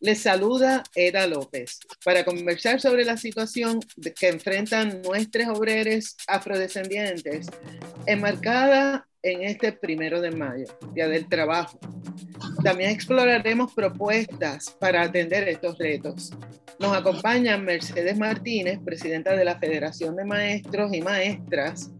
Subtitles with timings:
[0.00, 3.80] les saluda Eda López para conversar sobre la situación
[4.18, 7.46] que enfrentan nuestros obreros afrodescendientes,
[8.06, 11.78] enmarcada en este primero de mayo, Día del Trabajo.
[12.62, 16.32] También exploraremos propuestas para atender estos retos.
[16.78, 21.90] Nos acompaña Mercedes Martínez, presidenta de la Federación de Maestros y Maestras,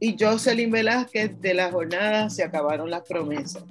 [0.00, 3.64] y Jocelyn Velázquez de la jornada Se acabaron las promesas.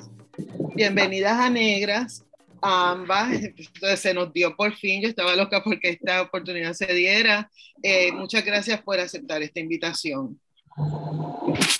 [0.75, 2.25] Bienvenidas a Negras,
[2.65, 3.31] a ambas.
[3.43, 7.49] Entonces se nos dio por fin, yo estaba loca porque esta oportunidad se diera.
[7.83, 10.39] Eh, muchas gracias por aceptar esta invitación.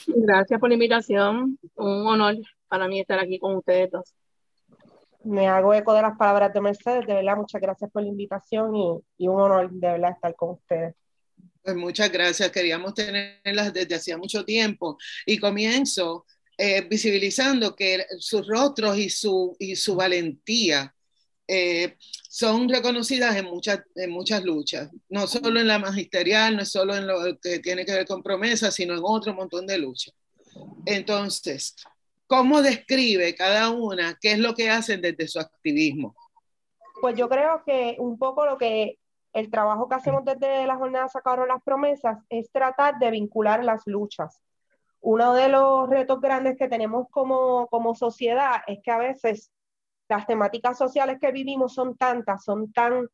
[0.08, 1.58] Gracias por la invitación.
[1.76, 2.36] Un honor
[2.68, 4.14] para mí estar aquí con ustedes dos.
[5.24, 7.08] Me hago eco de las palabras de Mercedes.
[7.08, 10.52] De verdad, muchas gracias por la invitación y, y un honor de verdad estar con
[10.52, 10.94] ustedes.
[11.64, 12.52] Pues muchas gracias.
[12.52, 14.98] Queríamos tenerlas desde hacía mucho tiempo.
[15.26, 16.26] Y comienzo
[16.58, 20.96] eh, visibilizando que sus rostros y su, y su valentía
[21.48, 21.96] eh,
[22.30, 26.96] son reconocidas en muchas, en muchas luchas, no solo en la magisterial, no es solo
[26.96, 30.14] en lo que tiene que ver con promesas, sino en otro montón de luchas.
[30.86, 31.76] Entonces,
[32.28, 36.16] ¿cómo describe cada una qué es lo que hacen desde su activismo?
[37.02, 38.98] Pues yo creo que un poco lo que
[39.34, 43.86] el trabajo que hacemos desde la jornada Sacaron las Promesas es tratar de vincular las
[43.86, 44.42] luchas.
[45.06, 49.52] Uno de los retos grandes que tenemos como, como sociedad es que a veces
[50.10, 53.08] las temáticas sociales que vivimos son tantas, son tan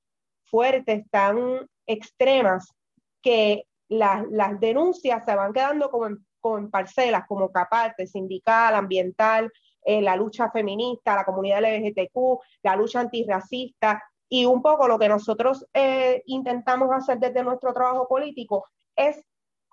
[0.45, 2.73] fuertes, tan extremas,
[3.21, 4.23] que las,
[4.61, 9.51] denuncias se van quedando como en, parcelas, como caparte, sindical, ambiental,
[9.83, 14.01] eh, la lucha feminista, la comunidad LGBTQ, la lucha antirracista.
[14.29, 18.65] Y un poco lo que nosotros eh, intentamos hacer desde nuestro trabajo político
[18.95, 19.21] es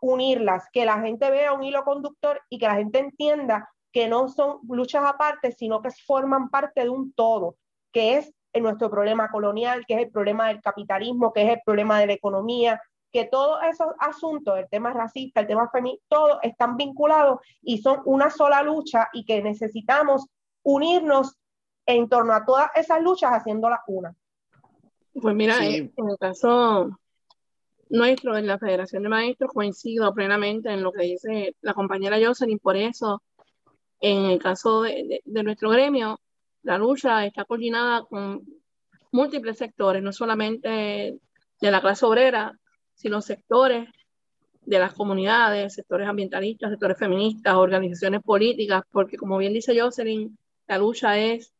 [0.00, 4.28] unirlas, que la gente vea un hilo conductor y que la gente entienda que no
[4.28, 7.56] son luchas aparte, sino que forman parte de un todo,
[7.92, 12.00] que es nuestro problema colonial, que es el problema del capitalismo, que es el problema
[12.00, 12.81] de la economía,
[13.12, 18.03] que todos esos asuntos, el tema racista, el tema feminista, todos están vinculados y son
[18.04, 20.26] una sola lucha y que necesitamos
[20.62, 21.36] unirnos
[21.86, 24.15] en torno a todas esas luchas haciéndolas una.
[25.20, 26.91] Pues mira, en el caso
[27.91, 32.59] nuestro, en la Federación de Maestros, coincido plenamente en lo que dice la compañera Jocelyn,
[32.59, 33.22] por eso
[34.00, 36.21] en el caso de, nuestro gremio,
[36.62, 38.47] la lucha está coordinada con
[39.12, 41.19] múltiples sectores, no solamente
[41.60, 42.59] de la clase obrera,
[42.94, 43.88] sino sectores
[44.62, 50.78] de las comunidades, sectores ambientalistas, sectores feministas, organizaciones políticas, porque como bien dice Jocelyn, la
[50.78, 51.53] lucha es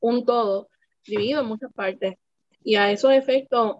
[0.00, 0.68] un todo
[1.06, 2.14] dividido en muchas partes.
[2.62, 3.76] Y a esos efectos,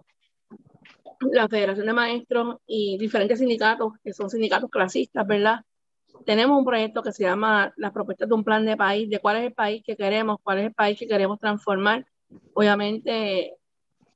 [1.31, 5.61] la Federación de Maestros y diferentes sindicatos, que son sindicatos clasistas, ¿verdad?
[6.25, 9.37] tenemos un proyecto que se llama las propuestas de un plan de país, de cuál
[9.37, 12.05] es el país que queremos, cuál es el país que queremos transformar.
[12.53, 13.55] Obviamente,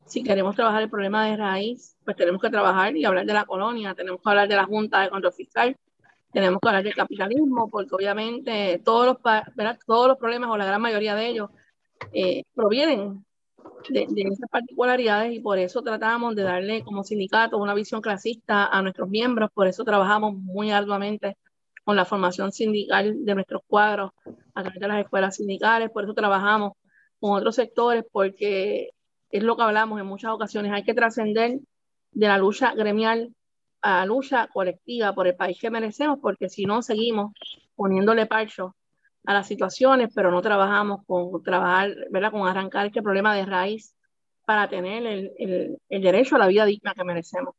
[0.06, 3.46] si queremos trabajar el problema de raíz, pues tenemos que trabajar y hablar de la
[3.46, 5.76] colonia, tenemos que hablar de la Junta de Control Fiscal,
[6.32, 9.18] tenemos que hablar del capitalismo, porque obviamente todos los,
[9.86, 11.50] todos los problemas o la gran mayoría de ellos
[12.14, 13.26] eh, provienen
[13.90, 18.66] de, de, esas particularidades y por eso tratamos de darle como sindicato una visión clasista
[18.66, 21.38] a nuestros miembros, por eso trabajamos muy arduamente
[21.84, 24.12] con la formación sindical de nuestros cuadros
[24.54, 26.74] a través de las escuelas sindicales, por eso trabajamos
[27.20, 28.92] con otros sectores, porque
[29.32, 31.60] es lo que hablamos en muchas ocasiones, hay que trascender
[32.12, 33.34] de la lucha gremial
[33.82, 37.32] a la lucha colectiva por el país que merecemos, porque si no seguimos
[37.76, 38.76] poniéndole parcho
[39.30, 42.32] a las situaciones, pero no trabajamos con trabajar, ¿verdad?
[42.32, 43.94] con arrancar este problema de raíz
[44.44, 47.54] para tener el, el derecho a la vida digna que merecemos.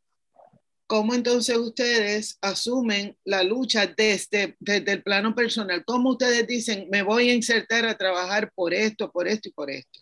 [0.88, 5.84] ¿Cómo entonces ustedes asumen la lucha desde, desde el plano personal?
[5.84, 9.70] ¿Cómo ustedes dicen, me voy a insertar a trabajar por esto, por esto y por
[9.70, 10.00] esto?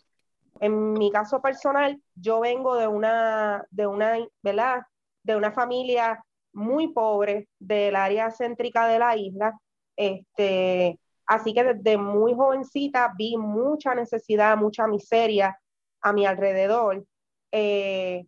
[0.59, 4.81] En mi caso personal, yo vengo de una, de una, ¿verdad?
[5.21, 9.53] De una familia muy pobre del área céntrica de la isla.
[9.95, 10.97] Este,
[11.29, 15.59] Así que desde muy jovencita vi mucha necesidad, mucha miseria
[16.01, 17.05] a mi alrededor.
[17.51, 18.25] Eh,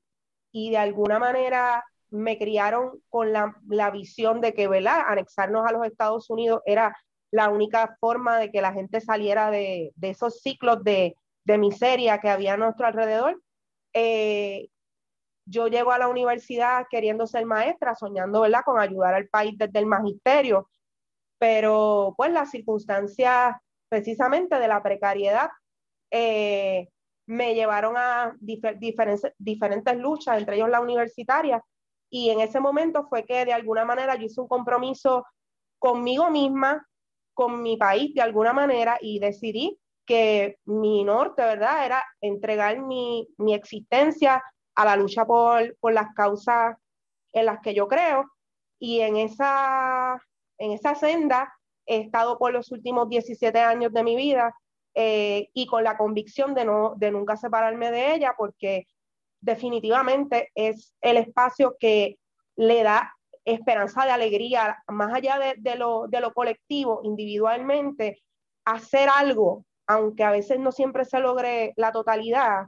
[0.52, 5.02] y de alguna manera me criaron con la, visión de que, ¿verdad?
[5.08, 6.96] Anexarnos a los Estados Unidos era
[7.32, 11.16] la única forma de que la gente saliera de, esos ciclos de,
[11.58, 13.42] miseria que había a nuestro alrededor.
[13.94, 14.68] Eh,
[15.46, 19.80] yo llego a la universidad queriendo ser maestra, soñando, ¿verdad?, con ayudar al país desde
[19.80, 20.70] el magisterio,
[21.42, 23.56] pero pues las circunstancias
[23.90, 25.50] precisamente de la precariedad
[26.12, 26.88] eh,
[27.26, 31.60] me llevaron a diferentes, diferentes luchas, entre ellos la universitaria,
[32.12, 35.26] y en ese momento fue que de alguna manera yo hice un compromiso
[35.80, 36.88] conmigo misma,
[37.34, 43.28] con mi país de alguna manera, y decidí que mi norte, ¿verdad?, era entregar mi,
[43.40, 44.44] mi existencia
[44.76, 46.78] a la lucha por, por las causas
[47.34, 48.26] en las que yo creo,
[48.78, 50.22] y en esa
[50.62, 51.54] en esa senda
[51.88, 54.56] he estado por los últimos 17 años de mi vida
[54.94, 58.86] eh, y con la convicción de, no, de nunca separarme de ella porque
[59.42, 62.20] definitivamente es el espacio que
[62.56, 63.12] le da
[63.44, 68.22] esperanza de alegría, más allá de, lo, de lo colectivo, individualmente,
[68.66, 72.68] hacer algo, aunque a veces no siempre se logre la totalidad,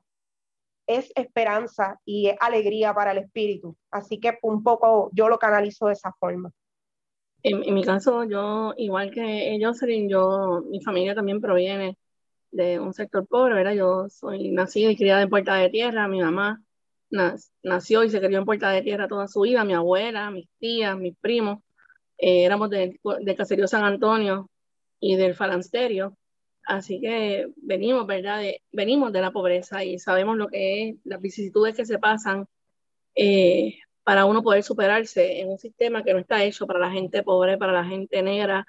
[0.88, 3.78] es esperanza y es alegría para el espíritu.
[3.92, 6.51] Así que un poco yo lo canalizo de esa forma.
[7.44, 11.98] En, mi caso, yo, igual que Jocelyn, yo, mi familia también proviene
[12.51, 13.74] de un sector pobre, ¿verdad?
[13.74, 16.63] Yo soy nacida y criada en Puerta de Tierra, mi mamá
[17.63, 20.98] nació y se crió en Puerta de Tierra toda su vida, mi abuela, mis tías,
[20.98, 21.60] mis primos,
[22.18, 24.50] eh, éramos de, de Caserío San Antonio
[25.00, 26.18] y del Falansterio,
[26.66, 28.42] así que venimos, ¿verdad?
[28.72, 32.48] venimos de la pobreza y sabemos lo que es, las vicisitudes que se pasan
[33.16, 37.24] eh, para uno poder superarse en un sistema que no está hecho para la gente
[37.24, 38.68] pobre, para la gente negra,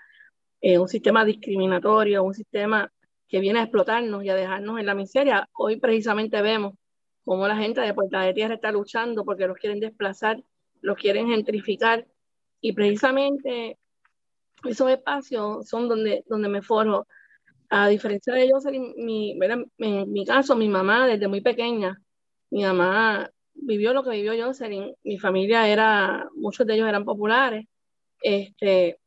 [0.61, 2.91] eh, un sistema discriminatorio, un sistema
[3.29, 5.49] que viene a explotarnos y a dejarnos en la miseria.
[5.53, 6.75] Hoy precisamente vemos
[7.25, 10.43] cómo la gente de Puerta de Tierra está luchando porque los quieren desplazar,
[10.81, 12.07] los quieren gentrificar
[12.61, 13.79] y precisamente
[14.65, 17.07] esos espacios son donde, donde me forjo.
[17.71, 19.37] A diferencia de ellos, en mi,
[19.79, 22.01] en mi caso, mi mamá desde muy pequeña,
[22.51, 24.95] mi mamá vivió lo que vivió Jocelyn.
[25.05, 27.67] Mi familia era, muchos de ellos eran populares.
[28.23, 28.99] Este,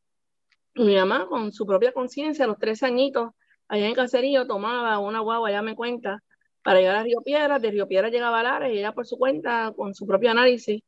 [0.74, 3.30] mi mamá, con su propia conciencia, a los 13 añitos,
[3.68, 6.22] allá en Caserío, tomaba una guagua, ya me cuenta,
[6.62, 7.62] para llegar a Río Piedras.
[7.62, 10.82] De Río Piedras llegaba a Lares y ella, por su cuenta, con su propio análisis,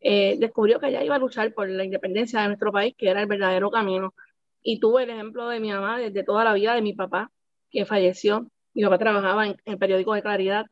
[0.00, 3.20] eh, descubrió que ella iba a luchar por la independencia de nuestro país, que era
[3.22, 4.14] el verdadero camino.
[4.62, 7.30] Y tuve el ejemplo de mi mamá desde toda la vida, de mi papá,
[7.70, 8.48] que falleció.
[8.74, 10.66] Mi papá trabajaba en el periódico de Claridad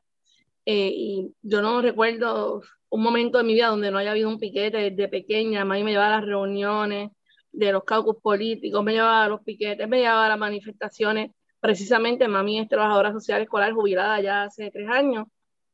[0.73, 4.39] eh, y yo no recuerdo un momento de mi vida donde no haya habido un
[4.39, 5.65] piquete desde pequeña.
[5.65, 7.11] Mami me llevaba a las reuniones
[7.51, 11.33] de los caucus políticos, me llevaba a los piquetes, me llevaba a las manifestaciones.
[11.59, 15.27] Precisamente, mami es trabajadora social escolar jubilada ya hace tres años.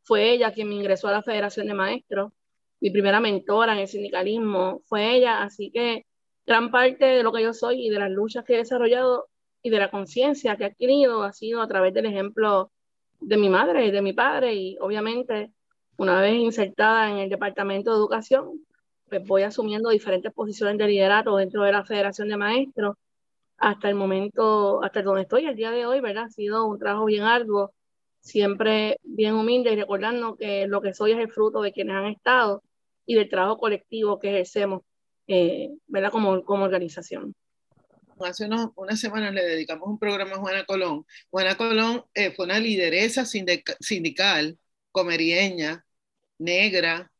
[0.02, 2.32] Fue ella quien me ingresó a la Federación de Maestros.
[2.80, 5.42] Mi primera mentora en el sindicalismo fue ella.
[5.42, 6.06] Así que
[6.46, 9.28] gran parte de lo que yo soy y de las luchas que he desarrollado
[9.62, 12.70] y de la conciencia que he adquirido ha sido a través del ejemplo
[13.26, 15.52] de mi madre y de mi padre y obviamente
[15.96, 18.64] una vez insertada en el Departamento de Educación,
[19.08, 22.96] pues voy asumiendo diferentes posiciones de liderato dentro de la Federación de Maestros
[23.58, 26.24] hasta el momento, hasta donde estoy el día de hoy, ¿verdad?
[26.24, 27.72] Ha sido un trabajo bien arduo,
[28.20, 32.06] siempre bien humilde y recordando que lo que soy es el fruto de quienes han
[32.06, 32.62] estado
[33.06, 34.82] y del trabajo colectivo que ejercemos,
[35.26, 36.12] eh, ¿verdad?
[36.12, 37.34] Como, como organización
[38.20, 41.06] hace unas semanas le dedicamos un programa a Juana Colón.
[41.30, 44.58] Juana Colón eh, fue una lideresa sindical,
[44.92, 45.84] comerieña,
[46.38, 47.10] negra,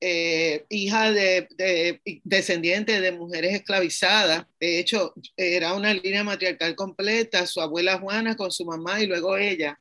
[0.00, 4.46] eh, hija de, de, descendiente de mujeres esclavizadas.
[4.60, 9.36] De hecho, era una línea matriarcal completa, su abuela Juana con su mamá y luego
[9.36, 9.78] ella.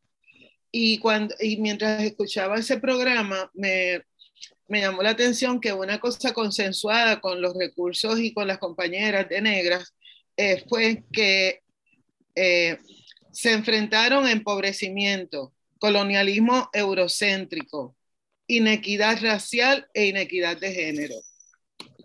[0.71, 4.01] Y, cuando, y mientras escuchaba ese programa, me,
[4.67, 9.29] me llamó la atención que una cosa consensuada con los recursos y con las compañeras
[9.29, 9.93] de negras
[10.38, 11.63] eh, fue que
[12.36, 12.77] eh,
[13.32, 17.96] se enfrentaron a empobrecimiento, colonialismo eurocéntrico,
[18.46, 21.15] inequidad racial e inequidad de género.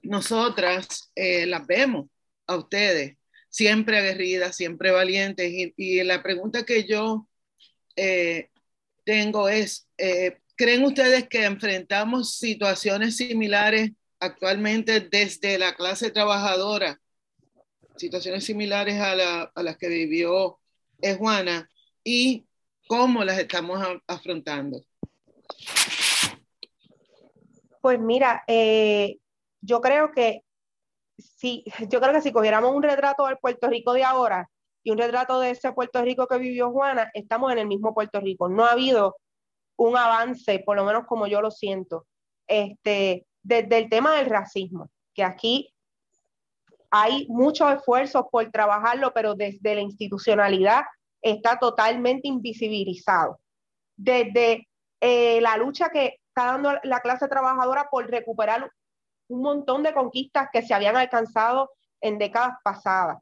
[0.03, 2.07] Nosotras eh, las vemos
[2.47, 3.19] a ustedes,
[3.51, 7.29] siempre aguerridas, siempre valientes, y, la pregunta que yo
[9.05, 9.87] tengo es,
[10.57, 17.02] ¿creen ustedes que enfrentamos situaciones similares actualmente desde la clase trabajadora
[17.97, 20.59] situaciones similares a, las que vivió
[21.19, 21.69] Juana
[22.05, 22.47] y
[22.87, 24.83] cómo las estamos afrontando.
[27.81, 29.19] Pues mira, eh,
[29.61, 30.43] yo creo que
[31.19, 34.49] si, yo creo que si cogiéramos un retrato del Puerto Rico de ahora,
[34.85, 38.21] y un retrato de ese Puerto Rico que vivió Juana, estamos en el mismo Puerto
[38.21, 38.49] Rico.
[38.49, 39.17] No ha habido
[39.77, 42.07] un avance, por lo menos como yo lo siento,
[42.47, 45.72] este, desde el tema del racismo, que aquí
[46.95, 50.83] hay muchos esfuerzos por trabajarlo, pero desde la institucionalidad
[51.23, 53.41] está totalmente invisibilizado.
[53.97, 54.69] Desde
[55.01, 58.71] eh, la lucha que está dando la clase trabajadora por recuperar
[59.29, 61.71] un montón de conquistas que se habían alcanzado
[62.03, 63.19] en décadas pasadas.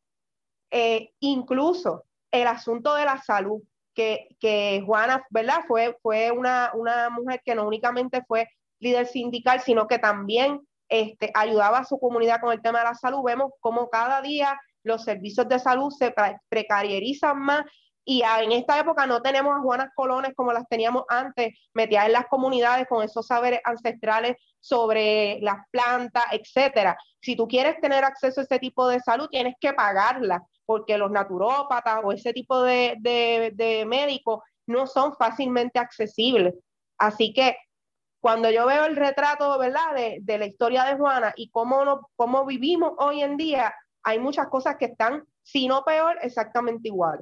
[0.72, 3.62] Eh, incluso el asunto de la salud,
[3.94, 5.60] que, que Juana, ¿verdad?
[5.68, 8.48] Fue, fue una, una, mujer que no únicamente fue
[8.80, 10.60] líder sindical, sino que también
[10.90, 13.22] este, ayudaba a su comunidad con el tema de la salud.
[13.24, 16.14] Vemos cómo cada día los servicios de salud se
[16.48, 17.64] precarizan más
[18.04, 22.12] y en esta época no tenemos a Juanas Colones como las teníamos antes, metidas en
[22.12, 26.96] las comunidades con esos saberes ancestrales sobre las plantas, etcétera.
[27.20, 31.10] Si tú quieres tener acceso a ese tipo de salud, tienes que pagarla porque los
[31.10, 36.54] naturópatas o ese tipo de, de, médicos no son fácilmente accesibles.
[36.98, 37.56] Así que
[38.20, 42.08] cuando yo veo el retrato, ¿verdad?, de, de la historia de Juana y cómo, no,
[42.16, 47.20] cómo vivimos hoy en día, hay muchas cosas que están, si no peor, exactamente igual.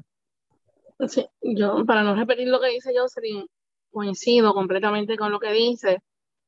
[1.06, 3.46] Sí, yo, para no repetir lo que dice Jocelyn,
[3.90, 5.98] coincido completamente con lo que dice.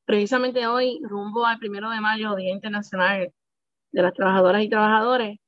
[0.03, 3.31] Precisamente hoy, rumbo al primero de mayo, Día Internacional
[3.91, 5.39] de las Trabajadoras y Trabajadores,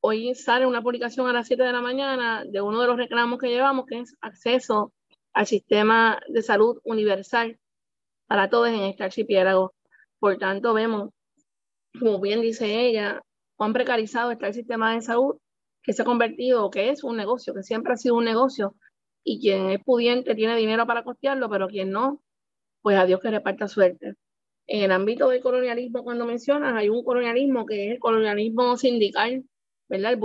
[0.00, 3.40] Hoy sale una publicación a las 7 de la mañana de uno de los reclamos
[3.40, 4.92] que llevamos, que es acceso
[5.32, 7.58] al sistema de salud universal
[8.28, 9.74] para todos en este archipiélago.
[10.20, 11.10] Por tanto, vemos,
[11.98, 13.22] como bien dice ella,
[13.56, 15.36] cuán precarizado está el sistema de salud,
[15.82, 18.74] que se ha convertido, que es un negocio, que siempre ha sido un negocio,
[19.24, 22.22] y quien es pudiente tiene dinero para costearlo, pero quien no,
[22.82, 24.14] pues a Dios que reparta suerte.
[24.66, 29.44] En el ámbito del colonialismo, cuando mencionas, hay un colonialismo que es el colonialismo sindical,
[29.88, 30.18] ¿verdad?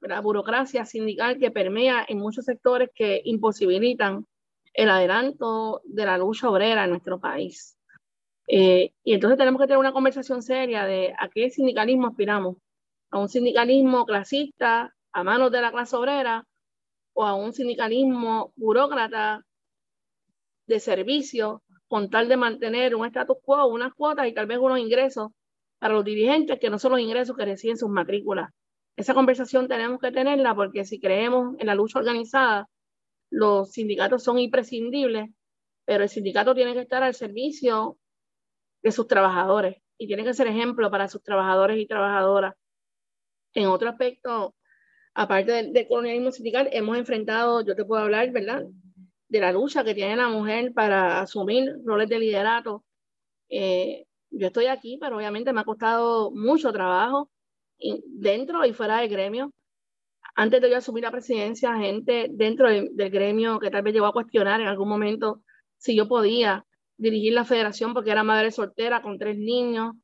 [0.00, 4.26] la burocracia sindical que permea en muchos sectores que imposibilitan
[4.74, 7.76] el adelanto de la lucha obrera en nuestro país.
[8.48, 12.56] Eh, y entonces tenemos que tener una conversación seria de a qué sindicalismo aspiramos.
[13.10, 16.44] A un sindicalismo clasista, a manos de la clase obrera,
[17.14, 19.44] o a un sindicalismo burócrata
[20.66, 24.78] de servicio, con tal de mantener un status quo, unas cuotas y tal vez unos
[24.78, 25.30] ingresos
[25.78, 28.50] para los dirigentes que no son los ingresos que reciben sus matrículas
[28.96, 32.68] esa conversación tenemos que tenerla porque si creemos en la lucha organizada,
[33.32, 35.30] los sindicatos son imprescindibles,
[35.84, 37.98] pero el sindicato tiene que estar al servicio
[38.82, 42.54] de sus trabajadores y tiene que ser ejemplo para sus trabajadores y trabajadoras.
[43.54, 44.54] En otro aspecto,
[45.14, 48.64] aparte del, colonialismo sindical, hemos enfrentado, yo te puedo hablar, ¿verdad?,
[49.28, 52.84] de la lucha que tiene la mujer para asumir roles de liderato.
[53.48, 57.30] Eh, yo estoy aquí, pero obviamente me ha costado mucho trabajo
[58.06, 59.50] dentro y fuera del gremio.
[60.34, 64.12] Antes de yo asumir la presidencia, gente dentro del gremio que tal vez llegó a
[64.12, 65.42] cuestionar en algún momento
[65.76, 66.64] si yo podía
[66.96, 69.94] dirigir la federación porque era madre soltera con tres niños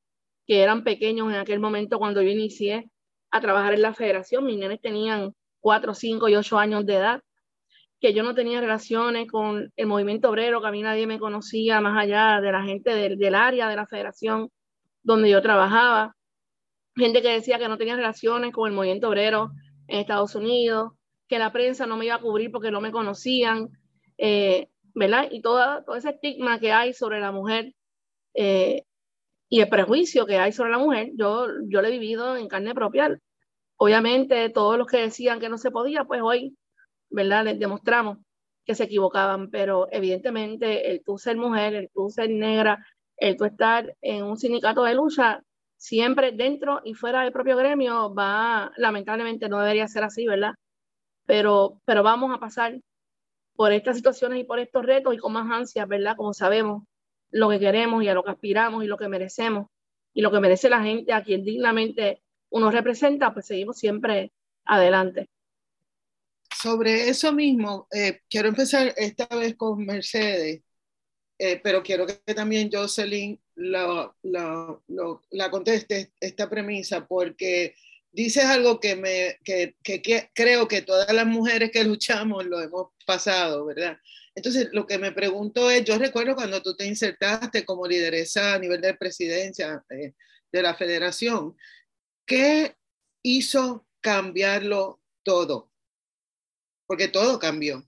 [0.46, 2.90] que eran pequeños en aquel momento cuando yo inicié
[3.30, 4.44] a trabajar en la federación.
[4.44, 7.22] Mis nenes tenían cuatro, cinco y ocho años de edad,
[8.00, 11.80] que yo no tenía relaciones con el movimiento obrero, que a mí nadie me conocía
[11.80, 14.50] más allá de la gente del, del área de la federación
[15.02, 16.14] donde yo trabajaba
[16.96, 19.50] gente que decía que no tenía relaciones con el movimiento obrero
[19.88, 20.92] en Estados Unidos,
[21.28, 23.68] que la prensa no me iba a cubrir porque no me conocían,
[24.16, 25.28] eh, ¿verdad?
[25.30, 27.74] Y todo, todo ese estigma que hay sobre la mujer
[28.34, 28.84] eh,
[29.48, 32.74] y el prejuicio que hay sobre la mujer, yo, yo lo he vivido en carne
[32.74, 33.18] propia.
[33.76, 36.56] Obviamente, todos los que decían que no se podía, pues hoy,
[37.10, 37.44] ¿verdad?
[37.44, 38.18] Les demostramos
[38.64, 42.84] que se equivocaban, pero evidentemente el tú ser mujer, el tú ser negra,
[43.16, 45.42] el tú estar en un sindicato de lucha,
[45.78, 50.54] siempre dentro y fuera del propio gremio va, lamentablemente no debería ser así, ¿verdad?
[51.24, 52.78] Pero, pero vamos a pasar
[53.54, 56.16] por estas situaciones y por estos retos y con más ansias, ¿verdad?
[56.16, 56.82] Como sabemos
[57.30, 59.68] lo que queremos y a lo que aspiramos y lo que merecemos
[60.12, 64.32] y lo que merece la gente a quien dignamente uno representa, pues seguimos siempre
[64.64, 65.28] adelante.
[66.50, 70.62] Sobre eso mismo, eh, quiero empezar esta vez con Mercedes.
[71.38, 74.78] Eh, pero quiero que también Jocelyn la, la,
[75.30, 77.76] la, conteste esta premisa, porque
[78.10, 82.88] dices algo que, me, que, que, creo que todas las mujeres que luchamos lo hemos
[83.06, 83.98] pasado, ¿verdad?
[84.34, 88.58] Entonces, lo que me pregunto es, yo recuerdo cuando tú te insertaste como lideresa a
[88.58, 90.14] nivel de presidencia eh,
[90.50, 91.56] de la federación,
[92.26, 92.76] ¿qué
[93.22, 95.70] hizo cambiarlo todo?
[96.86, 97.84] Porque todo cambió.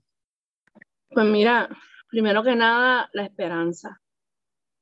[1.09, 1.69] Pues mira,
[2.11, 4.01] primero que nada, la esperanza.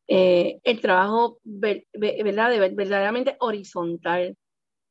[0.08, 2.50] Eh, el trabajo ¿verdad?
[2.50, 4.36] De, verdaderamente horizontal.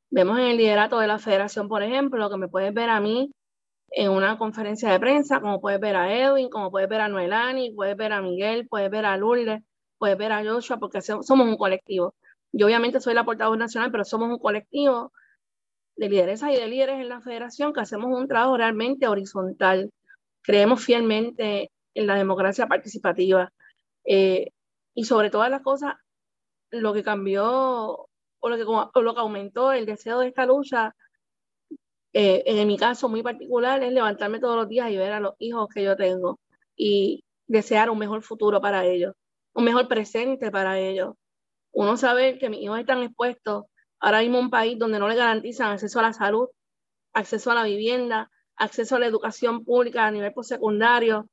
[0.09, 3.31] Vemos en el liderato de la federación, por ejemplo, que me puedes ver a mí
[3.91, 7.73] en una conferencia de prensa, como puedes ver a Edwin, como puedes ver a Noelani,
[7.75, 9.61] puedes ver a Miguel, puedes ver a Lourdes,
[9.97, 12.15] puedes ver a Joshua, porque somos un colectivo.
[12.51, 15.11] Yo obviamente soy la portavoz nacional, pero somos un colectivo
[15.97, 19.91] de lideresas y de líderes en la federación que hacemos un trabajo realmente horizontal.
[20.41, 23.51] Creemos fielmente en la democracia participativa.
[24.05, 24.51] Eh,
[24.93, 25.95] y sobre todas las cosas,
[26.71, 28.07] lo que cambió
[28.41, 30.95] o lo que, o lo que aumentó el deseo de esta lucha
[32.13, 35.35] eh, en mi caso muy particular, es levantarme todos los días y ver a los
[35.39, 36.39] hijos que yo tengo
[36.75, 39.13] y desear un mejor futuro para ellos,
[39.53, 41.15] un mejor presente para ellos.
[41.71, 43.65] Uno sabe que mis hijos están expuestos
[43.99, 46.47] ahora mismo a un país donde no le garantizan acceso a la salud,
[47.13, 51.27] acceso a la vivienda, acceso a la educación pública a nivel postsecundario.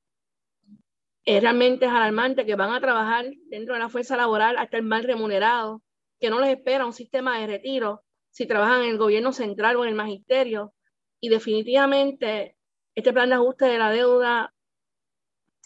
[1.27, 5.03] Es realmente alarmante que van a trabajar dentro de la fuerza laboral hasta el mal
[5.03, 5.83] remunerado,
[6.21, 9.83] que no les espera un sistema de retiro si trabajan en el gobierno central o
[9.83, 10.73] en el magisterio.
[11.19, 12.57] Y definitivamente
[12.95, 14.55] este plan de ajuste de la deuda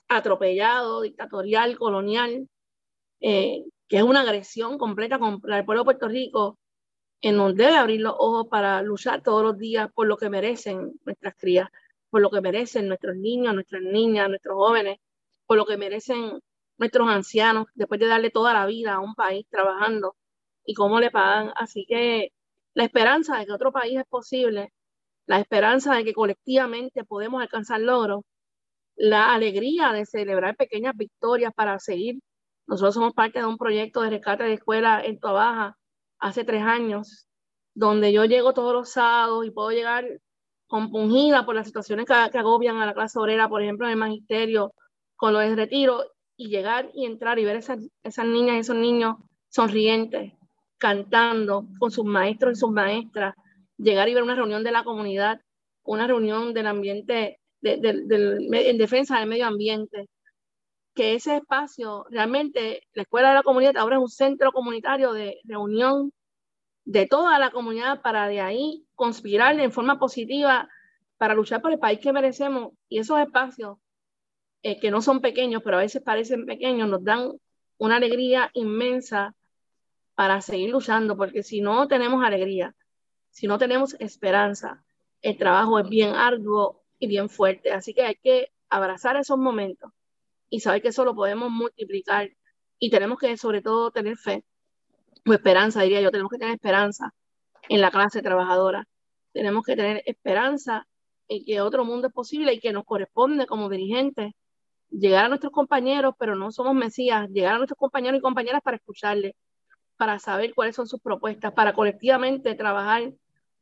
[0.09, 2.49] atropellado, dictatorial, colonial,
[3.21, 6.59] eh, que es una agresión completa contra el pueblo de Puerto Rico,
[7.21, 10.99] en donde debe abrir los ojos para luchar todos los días por lo que merecen
[11.05, 11.69] nuestras crías,
[12.09, 14.99] por lo que merecen nuestros niños, nuestras niñas, nuestros jóvenes,
[15.50, 16.38] por lo que merecen
[16.78, 20.14] nuestros ancianos, después de darle toda la vida a un país trabajando
[20.64, 21.52] y cómo le pagan.
[21.57, 22.33] Así que
[22.75, 24.73] la esperanza de que otro país es posible,
[25.26, 28.23] la esperanza de que colectivamente podemos alcanzar logros,
[28.95, 32.21] la alegría de celebrar pequeñas victorias para seguir.
[32.69, 35.76] Nosotros somos parte de un proyecto de rescate de escuela en Baja
[36.21, 37.26] hace tres años,
[37.75, 40.07] donde yo llego todos los sábados y puedo llegar
[40.69, 44.73] compungida por las situaciones que, agobian a la clase obrera, por ejemplo, en el magisterio,
[45.20, 46.02] con lo de retiro,
[46.34, 49.16] y llegar y entrar y ver esas, esas niñas y esos niños
[49.50, 50.32] sonrientes,
[50.78, 53.34] cantando con sus maestros y sus maestras,
[53.76, 55.38] llegar y ver una reunión de la comunidad,
[55.84, 60.08] una reunión del ambiente, en defensa del medio ambiente,
[60.94, 65.38] que ese espacio, realmente la Escuela de la Comunidad ahora es un centro comunitario de
[65.44, 66.12] reunión
[66.87, 70.70] de toda la comunidad para de ahí conspirar en forma positiva
[71.18, 72.72] para luchar por el país que merecemos.
[72.88, 73.76] Y esos espacios,
[74.62, 77.33] eh, que no son pequeños, pero a veces parecen pequeños, nos dan
[77.79, 79.35] una alegría inmensa
[80.14, 82.75] para seguir luchando, porque si no tenemos alegría,
[83.31, 84.85] si no tenemos esperanza,
[85.23, 87.73] el trabajo es bien arduo y bien fuerte.
[87.73, 89.90] Así que hay que abrazar esos momentos
[90.51, 92.31] y saber que eso lo podemos multiplicar
[92.79, 94.44] y tenemos que sobre todo tener fe
[95.27, 97.14] o esperanza, diría yo, tenemos que tener esperanza
[97.68, 98.87] en la clase trabajadora.
[99.33, 100.87] Tenemos que tener esperanza
[101.29, 104.33] en que otro mundo es posible y que nos corresponde como dirigentes
[104.90, 108.76] llegar a nuestros compañeros, pero no somos mesías, llegar a nuestros compañeros y compañeras para
[108.76, 109.35] escucharles,
[109.96, 113.12] para saber cuáles son sus propuestas, para colectivamente trabajar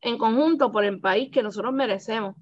[0.01, 2.37] en conjunto por el país que nosotros merecemos.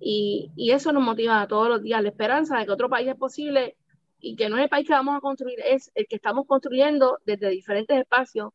[0.00, 3.08] Y, y, eso nos motiva a todos los días, la esperanza de que otro país
[3.08, 3.76] es posible
[4.20, 7.18] y que no es el país que vamos a construir, es el que estamos construyendo
[7.24, 8.52] desde diferentes espacios,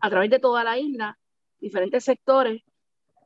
[0.00, 1.18] a través de toda la isla,
[1.60, 2.62] diferentes sectores,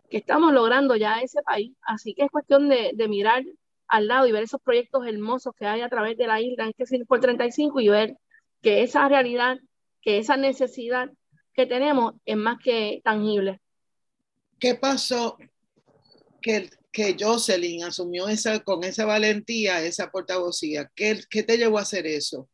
[0.09, 1.77] que estamos logrando ya ese país.
[1.83, 3.45] Así que es cuestión de, de mirar
[3.91, 6.73] al lado y ver esos proyectos hermosos que hay a través de la isla en
[6.77, 8.17] este por 35 y ver
[8.63, 9.59] que esa realidad
[10.01, 11.11] que esa necesidad
[11.53, 13.61] que tenemos es más que tangible.
[14.59, 15.37] ¿Qué pasó
[16.41, 20.91] que, que Jocelyn asumió esa, con esa valentía, esa portavocía?
[20.95, 22.49] ¿Qué, qué te llevó a hacer eso?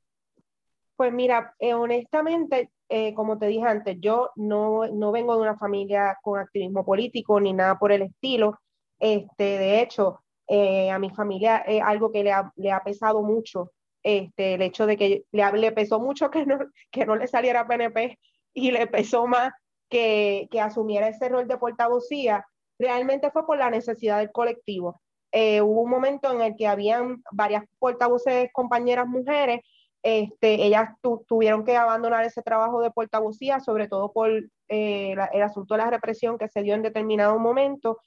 [0.97, 5.59] Pues mira, eh, honestamente, eh, como te dije antes, yo no, no, vengo de una
[5.59, 8.59] familia con activismo político ni nada por el estilo.
[8.99, 13.23] Este, de hecho, eh, a mi familia es algo que le ha, le ha pesado
[13.23, 16.59] mucho este, el hecho de que le, le pesó mucho que no,
[16.91, 18.19] que no le saliera PNP
[18.55, 19.53] y le pesó más
[19.89, 22.47] que, que asumiera ese rol de portavocía,
[22.79, 25.01] realmente fue por la necesidad del colectivo.
[25.33, 29.61] Eh, hubo un momento en el que habían varias portavoces compañeras mujeres,
[30.03, 30.91] este, ellas
[31.27, 34.31] tuvieron que abandonar ese trabajo de portavocía, sobre todo por
[34.69, 37.99] eh, el asunto de la represión que se dio en determinado momento.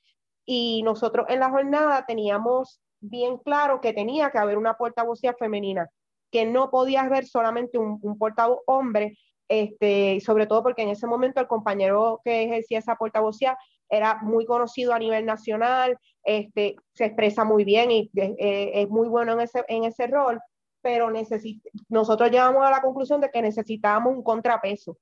[0.52, 5.88] Y nosotros en la jornada teníamos bien claro que tenía que haber una portavocía femenina,
[6.32, 9.16] que no podía haber solamente un, portavoz hombre,
[9.48, 14.44] este, sobre todo porque en ese momento el compañero que ejercía esa portavocía era muy
[14.48, 19.42] conocido a nivel nacional, este, se expresa muy bien y eh, es muy bueno en
[19.42, 20.42] ese, en ese rol,
[20.82, 21.12] pero
[21.90, 24.98] nosotros llegamos a la conclusión de que necesitábamos un contrapeso,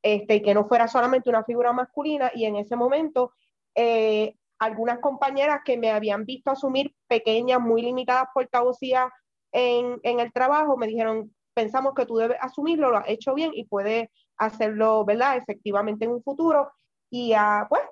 [0.00, 3.32] este, que no fuera solamente una figura masculina, y en ese momento
[3.74, 9.10] eh, algunas compañeras que me habían visto asumir pequeñas, muy limitadas portavocías
[9.52, 13.50] en, en el trabajo, me dijeron, pensamos que tú debes asumirlo, lo has hecho bien
[13.54, 15.36] y puedes hacerlo, ¿verdad?
[15.36, 16.70] Efectivamente en un futuro.
[17.10, 17.82] Y uh, pues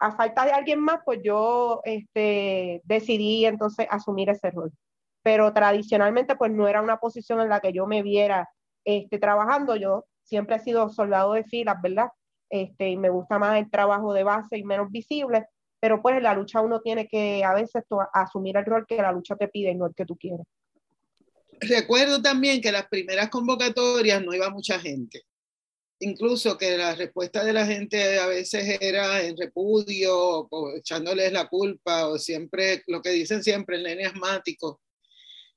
[0.00, 4.70] a falta de alguien más, pues yo este, decidí entonces asumir ese rol.
[5.22, 8.48] Pero tradicionalmente, pues no era una posición en la que yo me viera
[8.84, 9.76] este, trabajando.
[9.76, 12.10] Yo siempre he sido soldado de filas, ¿verdad?
[12.50, 15.46] Este, y me gusta más el trabajo de base y menos visible,
[15.80, 19.12] pero pues en la lucha uno tiene que a veces asumir el rol que la
[19.12, 20.46] lucha te pide y no el que tú quieres.
[21.60, 25.22] Recuerdo también que las primeras convocatorias no iba mucha gente
[26.00, 31.48] incluso que la respuesta de la gente a veces era en repudio o echándoles la
[31.48, 34.80] culpa o siempre lo que dicen siempre el nene asmático.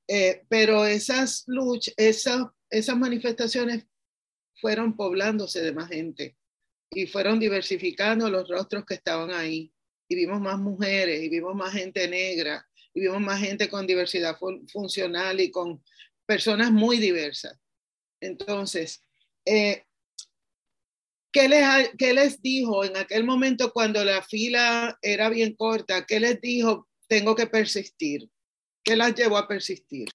[0.08, 3.86] Eh, pero esas luchas, esas, esas manifestaciones
[4.60, 6.38] fueron poblándose de más gente
[6.90, 9.72] y fueron diversificando los rostros que estaban ahí.
[10.12, 14.38] Y vimos más mujeres, y vimos más gente negra, y vimos más gente con diversidad
[14.68, 15.82] funcional y con
[16.26, 17.58] personas muy diversas.
[18.20, 19.06] Entonces,
[19.46, 19.86] eh,
[21.32, 26.06] ¿Qué les, ¿Qué les dijo en aquel momento cuando la fila era bien corta?
[26.06, 26.90] ¿Qué les dijo?
[27.08, 28.30] Tengo que persistir.
[28.84, 30.10] ¿Qué las llevó a persistir?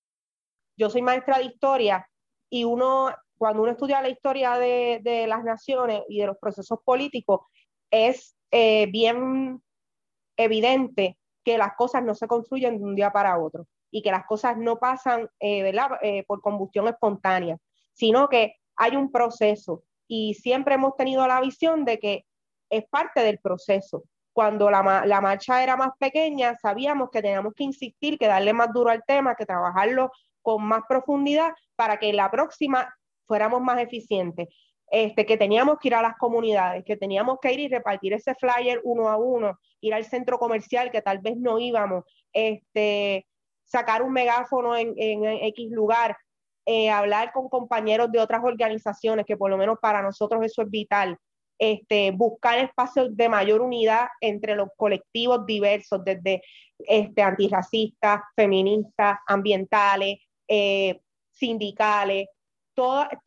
[0.77, 2.07] Yo soy maestra de historia
[2.51, 6.81] y uno, cuando uno estudia la historia de, de las naciones y de los procesos
[6.85, 7.41] políticos,
[7.91, 9.63] es eh, bien
[10.37, 14.27] evidente que las cosas no se construyen de un día para otro y que las
[14.27, 15.73] cosas no pasan eh,
[16.03, 17.57] eh, por combustión espontánea,
[17.93, 22.25] sino que hay un proceso y siempre hemos tenido la visión de que
[22.71, 24.05] es parte del proceso.
[24.33, 28.73] Cuando la, la, marcha era más pequeña, sabíamos que teníamos que insistir, que darle más
[28.73, 30.11] duro al tema, que trabajarlo
[30.43, 32.95] con más profundidad para que la próxima
[33.25, 34.49] fuéramos más eficientes.
[34.89, 38.37] Este, que teníamos que ir a las comunidades, que teníamos que ir y repartir ese
[38.37, 43.27] flyer uno a uno, ir al centro comercial que tal vez no íbamos, este,
[43.65, 46.17] sacar un megáfono en, en X lugar,
[46.67, 50.71] eh, hablar con compañeros de otras organizaciones, que por lo menos para nosotros eso es
[50.71, 51.19] vital,
[51.59, 56.43] este, buscar espacios de mayor unidad entre los colectivos diversos, desde
[56.79, 60.19] este, antirracistas, feministas, ambientales,
[60.49, 62.27] eh, sindicales,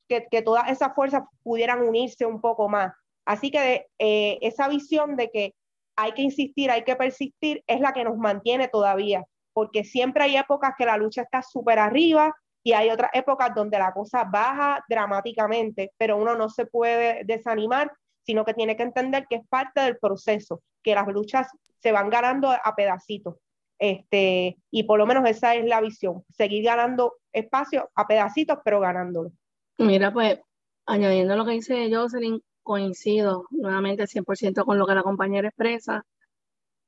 [0.08, 2.94] que, que, todas esas fuerzas pudieran unirse un poco más.
[3.26, 5.54] Así que eh, esa visión de que
[5.96, 10.38] hay que insistir, hay que persistir, es la que nos mantiene todavía, porque siempre hay
[10.38, 12.34] épocas que la lucha está súper arriba
[12.64, 17.92] y hay otras épocas donde la cosa baja dramáticamente, pero uno no se puede desanimar,
[18.26, 21.48] sino que tiene que entender que es parte del proceso, que las luchas
[21.80, 23.36] se van ganando a pedacitos.
[23.80, 28.82] Este, y por lo menos esa es la visión, seguir ganando espacio a pedacitos, pero
[28.82, 29.32] ganándolo.
[29.80, 30.40] Mira, pues
[30.86, 36.06] añadiendo lo que dice Jocelyn, coincido nuevamente 100% con lo que la compañera expresa.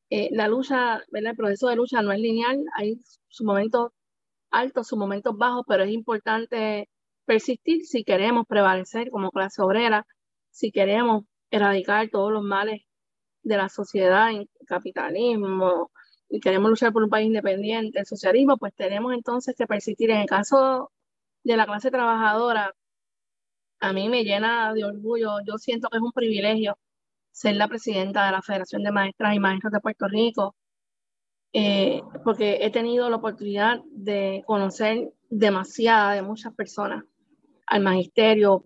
[0.10, 3.00] Eh, la lucha, el proceso de lucha no es lineal, hay
[3.30, 3.94] su momento
[4.52, 6.90] altos, sus momentos bajos, pero es importante
[7.26, 10.06] persistir si queremos prevalecer como clase obrera,
[10.52, 12.82] si queremos erradicar todos los males
[13.44, 15.92] de la sociedad, el capitalismo,
[16.30, 20.12] y queremos luchar por un país independiente, el socialismo, pues tenemos entonces que persistir.
[20.12, 20.92] En el caso
[21.44, 22.74] de la clase trabajadora,
[23.82, 26.78] a mí me llena de orgullo, yo siento que es un privilegio
[27.32, 30.56] ser la presidenta de la Federación de Maestras y Maestros de Puerto Rico,
[31.54, 37.04] eh, porque he tenido la oportunidad de conocer demasiada de muchas personas,
[37.66, 38.62] al magisterio,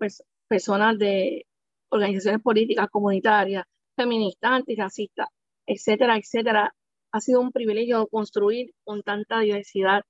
[0.48, 1.46] personas de
[1.88, 3.64] organizaciones políticas, comunitarias,
[3.96, 5.28] feministas, antirracistas,
[5.66, 6.74] etcétera, etcétera.
[7.12, 10.02] Ha sido un privilegio construir con tanta diversidad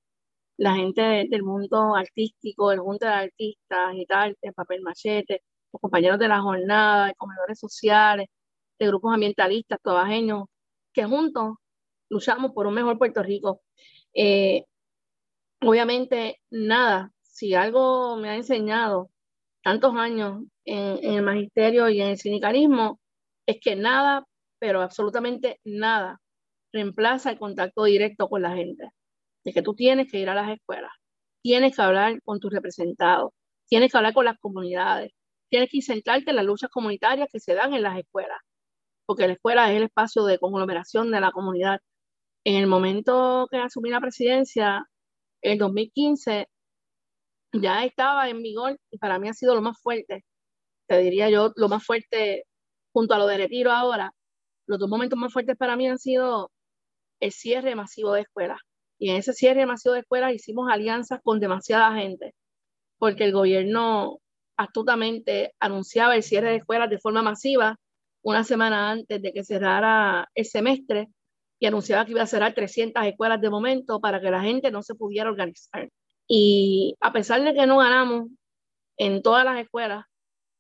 [0.59, 5.43] la gente del mundo artístico, el mundo de artistas y tal, de papel machete,
[5.73, 8.29] los compañeros de la jornada, de comedores sociales,
[8.79, 10.45] de grupos ambientalistas, tobajeños,
[10.93, 11.57] que juntos
[12.11, 13.63] luchamos por un mejor Puerto Rico.
[14.15, 14.65] Eh,
[15.63, 19.11] obviamente, nada, si algo me ha enseñado
[19.63, 23.01] tantos años en, el magisterio y en el sindicalismo,
[23.47, 24.25] es que nada,
[24.59, 26.21] pero absolutamente nada,
[26.73, 28.91] reemplaza el contacto directo con la gente.
[29.47, 30.93] De que tú tienes que ir a las escuelas,
[31.43, 33.33] tienes que hablar con tus representados,
[33.69, 35.13] tienes que hablar con las comunidades,
[35.49, 38.39] tienes que centrarte en las luchas comunitarias que se dan en las escuelas,
[39.07, 41.81] porque la escuela es el espacio de conglomeración de la comunidad
[42.45, 44.85] en el momento que asumí la presidencia,
[45.43, 46.49] en 2015,
[47.53, 50.25] ya estaba en vigor y para mí ha sido lo más fuerte,
[50.89, 52.45] te diría yo, lo más fuerte
[52.93, 54.13] junto a lo de retiro ahora,
[54.67, 56.51] los dos momentos más fuertes para mí han sido
[57.21, 58.61] el cierre masivo de escuelas.
[58.99, 62.35] Y en ese cierre masivo de escuelas hicimos alianzas con demasiada gente,
[62.99, 64.21] porque el gobierno
[64.57, 67.77] astutamente anunciaba el cierre de escuelas de forma masiva
[68.23, 71.09] una semana antes de que cerrara el semestre
[71.59, 74.83] y anunciaba que iba a cerrar 300 escuelas de momento para que la gente no
[74.83, 75.89] se pudiera organizar.
[76.29, 78.29] Y a pesar de que no ganamos
[78.97, 80.05] en todas las escuelas,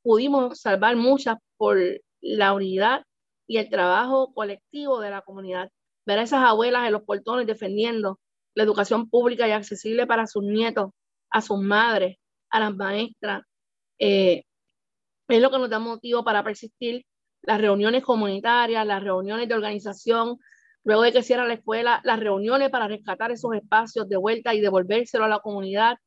[0.03, 1.79] pudimos salvar muchas por
[2.20, 3.03] la unidad
[3.46, 5.70] y el trabajo colectivo de la comunidad.
[6.07, 8.20] Ver a esas abuelas en los portones defendiendo
[8.56, 10.90] la educación pública y accesible para sus nietos,
[11.30, 12.16] a sus madres,
[12.50, 13.42] a las maestras,
[13.98, 14.44] eh,
[15.28, 17.04] es lo que nos da motivo para persistir.
[17.42, 20.38] Las reuniones comunitarias, las reuniones de organización,
[20.84, 24.60] luego de que cierra la escuela, las reuniones para rescatar esos espacios de vuelta y
[24.60, 25.98] devolvérselo a la comunidad.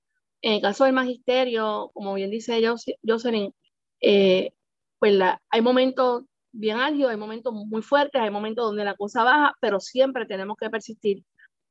[0.41, 2.62] En el caso del magisterio, como bien dice
[3.07, 3.53] Jocelyn,
[4.01, 4.51] eh,
[4.99, 9.23] pues la, hay momentos bien álgidos, hay momentos muy fuertes, hay momentos donde la cosa
[9.23, 11.23] baja, pero siempre tenemos que persistir.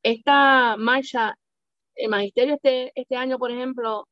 [0.02, 1.34] Esta marcha,
[1.96, 4.06] el magisterio este, este año, por ejemplo,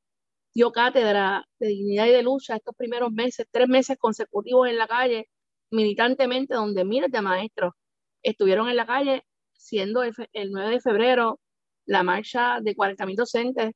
[0.55, 4.89] dio cátedra de dignidad y de lucha estos primeros meses, tres meses consecutivos en la
[4.89, 5.29] calle,
[5.71, 7.75] militantemente, donde miles de maestros
[8.23, 10.15] estuvieron en la calle, siendo el,
[10.51, 11.41] 9 de febrero
[11.87, 13.73] la marcha de 40.000 docentes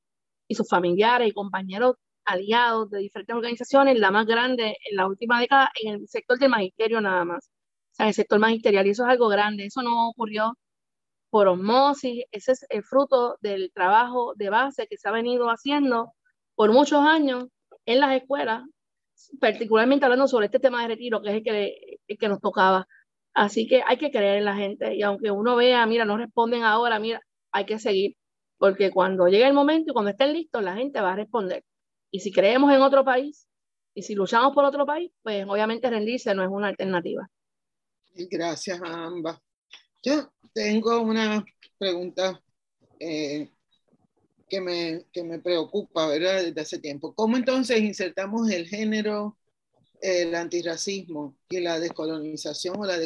[0.49, 5.40] y sus familiares y compañeros aliados de diferentes organizaciones, la más grande en la última
[5.40, 7.51] década en el sector del magisterio nada más,
[7.92, 10.55] o sea, en el sector magisterial, y eso es algo grande, eso no ocurrió
[11.31, 16.12] por osmosis, ese es el fruto del trabajo de base que se ha venido haciendo
[16.55, 17.47] por muchos años
[17.87, 18.64] en las escuelas,
[19.40, 21.43] particularmente hablando sobre este tema de retiro, que es
[22.07, 22.87] el que, nos tocaba.
[23.33, 26.64] Así que hay que creer en la gente y aunque uno vea, mira, no responden
[26.64, 27.21] ahora, mira,
[27.53, 28.16] hay que seguir,
[28.59, 31.64] porque cuando llegue el momento y cuando estén listos, la gente va a responder.
[32.11, 33.47] Y si creemos en otro país
[33.95, 37.29] y si luchamos por otro país, pues obviamente rendirse no es una alternativa.
[38.14, 39.38] Gracias a ambas.
[40.03, 41.45] Yo tengo una
[41.79, 42.41] pregunta
[42.99, 43.51] eh,
[44.49, 46.43] que me, que me preocupa, ¿verdad?
[46.43, 47.15] Desde hace tiempo.
[47.15, 49.37] ¿Cómo entonces insertamos el género,
[50.01, 52.99] el antirracismo y la descolonización o la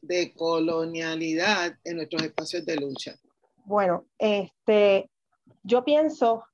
[0.00, 3.16] decolonialidad en nuestros espacios de lucha?
[3.64, 5.10] Bueno, este,
[5.62, 6.44] yo pienso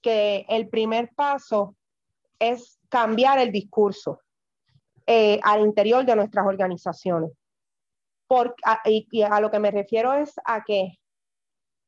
[0.00, 1.76] que el primer paso
[2.38, 4.20] es cambiar el discurso
[5.06, 7.30] eh, al interior de nuestras organizaciones.
[8.84, 10.98] Y a lo que me refiero es a que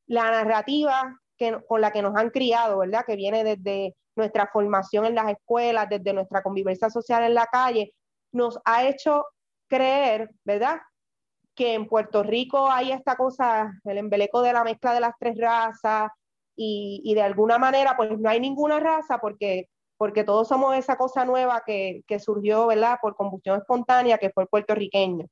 [0.07, 1.19] la narrativa
[1.67, 3.03] con la que nos han criado, ¿verdad?
[3.05, 7.93] Que viene desde nuestra formación en las escuelas, desde nuestra convivencia social en la calle,
[8.31, 9.25] nos ha hecho
[9.67, 10.79] creer, ¿verdad?
[11.55, 15.37] Que en Puerto Rico hay esta cosa, el embeleco de la mezcla de las tres
[15.37, 16.11] razas
[16.55, 20.97] y, y de alguna manera pues no hay ninguna raza porque, porque todos somos esa
[20.97, 22.97] cosa nueva que, que surgió, ¿verdad?
[23.01, 25.25] Por combustión espontánea, que fue el puertorriqueño.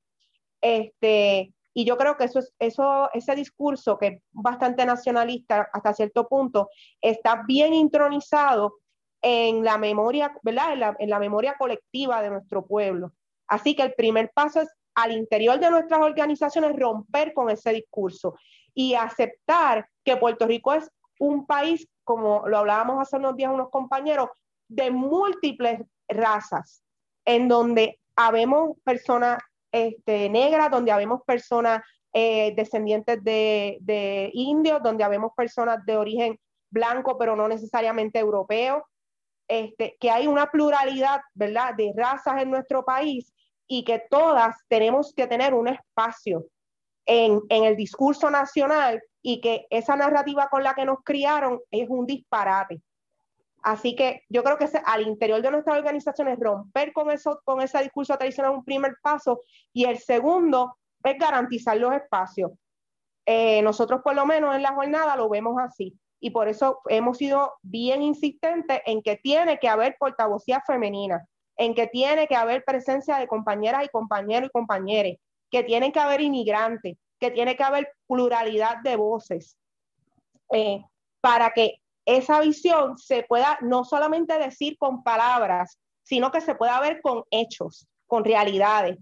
[0.63, 6.27] Este, y yo creo que eso, eso, ese discurso, que es bastante nacionalista hasta cierto
[6.27, 6.69] punto,
[7.01, 8.75] está bien intronizado
[9.21, 10.73] en la memoria, ¿verdad?
[10.73, 13.13] En la, en la memoria colectiva de nuestro pueblo.
[13.47, 18.35] Así que el primer paso es al interior de nuestras organizaciones romper con ese discurso
[18.73, 23.69] y aceptar que Puerto Rico es un país, como lo hablábamos hace unos días unos
[23.69, 24.29] compañeros,
[24.69, 26.83] de múltiples razas,
[27.25, 29.39] en donde habemos personas
[29.73, 31.81] este, negras, donde habemos personas
[32.13, 38.85] eh, descendientes de, indios, donde habemos personas de origen blanco, pero no necesariamente europeo,
[39.47, 43.33] este, que hay una pluralidad, ¿verdad?, de razas en nuestro país
[43.67, 46.45] y que todas tenemos que tener un espacio
[47.07, 51.89] en, en, el discurso nacional y que esa narrativa con la que nos criaron es
[51.89, 52.79] un disparate.
[53.63, 57.81] Así que yo creo que al interior de nuestras organizaciones romper con, eso, con ese
[57.81, 62.51] discurso tradicional es un primer paso y el segundo es garantizar los espacios.
[63.25, 67.17] Eh, nosotros por lo menos en la jornada lo vemos así y por eso hemos
[67.17, 72.65] sido bien insistentes en que tiene que haber portavocía femenina, en que tiene que haber
[72.65, 75.17] presencia de compañeras y compañeros y compañeras,
[75.49, 79.57] que tiene que haber inmigrantes, que tiene que haber pluralidad de voces,
[80.51, 80.83] eh,
[81.21, 86.79] para que esa visión se pueda no solamente decir con palabras, sino que se pueda
[86.79, 88.97] ver con hechos, con realidades.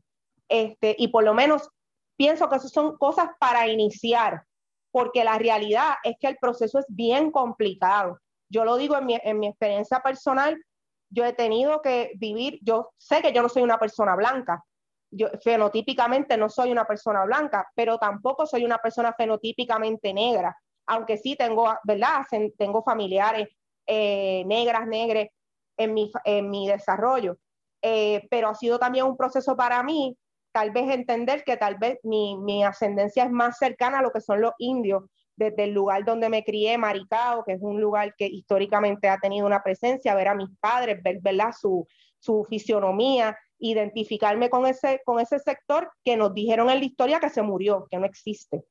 [0.48, 1.70] Este, y por lo menos
[2.16, 4.44] pienso que esas son cosas para iniciar,
[4.92, 8.20] porque la realidad es que el proceso es bien complicado.
[8.50, 10.62] Yo lo digo en mi, en mi experiencia personal,
[11.10, 14.64] yo he tenido que vivir, yo sé que yo no soy una persona blanca,
[15.10, 20.56] yo fenotípicamente no soy una persona blanca, pero tampoco soy una persona fenotípicamente negra
[20.86, 22.26] aunque sí tengo, ¿verdad?
[22.58, 23.50] Tengo familiares
[23.88, 25.30] eh, negras, negres
[25.78, 27.38] en mi, en mi desarrollo,
[27.82, 30.18] eh, pero ha sido también un proceso para mí,
[30.52, 34.22] tal vez entender que tal vez mi, mi, ascendencia es más cercana a lo que
[34.22, 35.04] son los indios,
[35.36, 39.48] desde el lugar donde me crié, Maricao, que es un lugar que históricamente ha tenido
[39.48, 41.52] una presencia, ver a mis padres, ver ¿verdad?
[41.60, 41.88] Su,
[42.20, 47.30] su fisionomía, identificarme con ese, con ese sector que nos dijeron en la historia que
[47.30, 48.64] se murió, que no existe.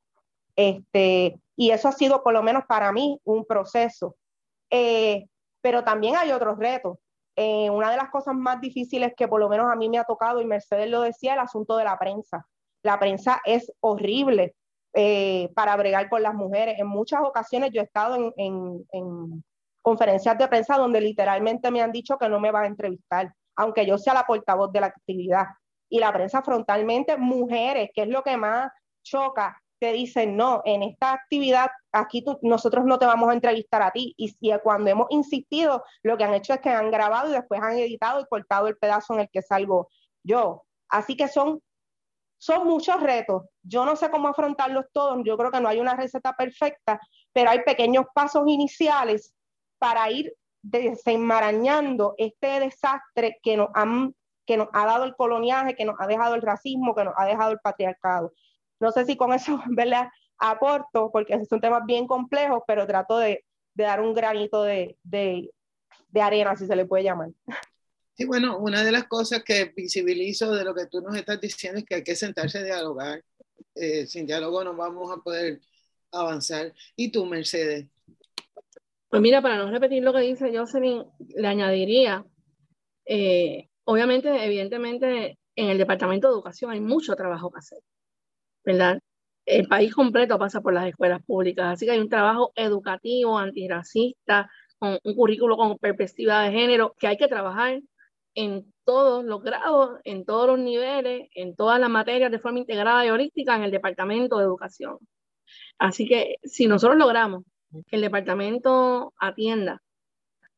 [0.60, 4.16] Este, y eso ha sido, por lo menos para mí, un proceso.
[4.70, 5.26] Eh,
[5.62, 6.98] pero también hay otros retos.
[7.36, 10.04] eh, una de las cosas más difíciles que por lo menos a mí me ha
[10.04, 12.46] tocado, y Mercedes lo decía, el asunto de la prensa.
[12.82, 14.54] La prensa es horrible
[14.94, 16.78] eh, para bregar con las mujeres.
[16.78, 19.44] En muchas ocasiones yo he estado en, en,
[19.82, 23.86] conferencias de prensa donde literalmente me han dicho que no me van a entrevistar, aunque
[23.86, 25.46] yo sea la portavoz de la actividad.
[25.88, 28.70] Y la prensa frontalmente, mujeres, que es lo que más
[29.02, 33.90] choca, te dicen, no, en esta actividad aquí nosotros no te vamos a entrevistar a
[33.90, 34.14] ti.
[34.16, 37.78] Y cuando hemos insistido, lo que han hecho es que han grabado y después han
[37.78, 39.88] editado y cortado el pedazo en el que salgo
[40.22, 40.64] yo.
[40.90, 41.62] Así que son,
[42.38, 43.44] son muchos retos.
[43.62, 45.18] Yo no sé cómo afrontarlos todos.
[45.24, 47.00] Yo creo que no hay una receta perfecta,
[47.32, 49.34] pero hay pequeños pasos iniciales
[49.78, 54.14] para ir desenmarañando este desastre que nos, han,
[54.44, 57.24] que nos ha dado el coloniaje, que nos ha dejado el racismo, que nos ha
[57.24, 58.34] dejado el patriarcado.
[58.80, 60.08] No sé si con eso, ¿verdad?
[60.38, 64.96] Aporto, porque son temas bien complejos, pero trato de, dar un granito de,
[66.14, 67.30] arena, si se le puede llamar.
[68.14, 71.78] Sí, bueno, una de las cosas que visibilizo de lo que tú nos estás diciendo
[71.78, 73.22] es que hay que sentarse a dialogar.
[73.74, 75.60] Eh, sin diálogo no vamos a poder
[76.12, 76.74] avanzar.
[76.96, 77.86] ¿Y tú, Mercedes?
[79.08, 82.24] Pues mira, para no repetir lo que dice Jocelyn, le añadiría,
[83.04, 87.78] eh, obviamente, evidentemente, en el Departamento de Educación hay mucho trabajo que hacer.
[88.64, 89.00] ¿Verdad?
[89.46, 94.50] El país completo pasa por las escuelas públicas, así que hay un trabajo educativo, antirracista,
[94.78, 97.80] con un currículo con perspectiva de género que hay que trabajar
[98.34, 103.04] en todos los grados, en todos los niveles, en todas las materias de forma integrada
[103.04, 104.98] y holística en el Departamento de Educación.
[105.78, 107.44] Así que si nosotros logramos
[107.86, 109.82] que el departamento atienda,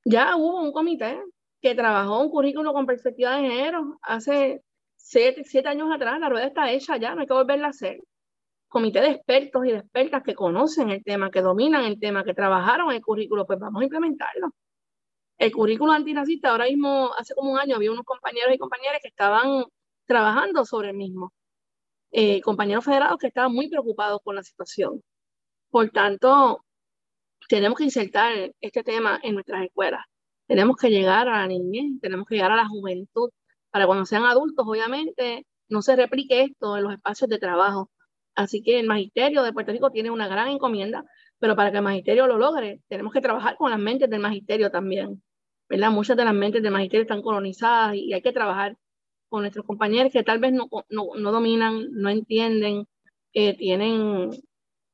[0.05, 1.21] ya hubo un comité
[1.61, 4.63] que trabajó un currículo con perspectiva de género hace
[5.03, 8.01] siete, años atrás, la rueda está hecha ya, no hay que volverla a hacer.
[8.69, 12.35] Comité de expertos y de expertas que conocen el tema, que dominan el tema, que
[12.35, 14.51] trabajaron el currículo, pues vamos a implementarlo.
[15.39, 19.09] El currículo antirracista, ahora mismo, hace como un año, había unos compañeros y compañeras que
[19.09, 19.65] estaban
[20.07, 21.33] trabajando sobre el mismo.
[22.13, 25.03] Eh, compañeros federados que estaban muy preocupados con la situación.
[25.71, 26.65] Por tanto,
[27.49, 30.05] tenemos que insertar este tema en nuestras escuelas.
[30.47, 33.31] Tenemos que llegar a la niñez, tenemos que llegar a la juventud,
[33.73, 37.91] para cuando sean adultos, obviamente, no se replique esto en los espacios de trabajo.
[38.35, 41.05] Así que el magisterio de Puerto Rico tiene una gran encomienda,
[41.39, 44.71] pero para que el magisterio lo logre, tenemos que trabajar con las mentes del magisterio
[44.71, 45.23] también.
[45.69, 45.91] ¿verdad?
[45.91, 48.77] Muchas de las mentes del magisterio están colonizadas y hay que trabajar
[49.29, 52.87] con nuestros compañeros que tal vez no, no, dominan, no entienden,
[53.33, 54.29] eh, tienen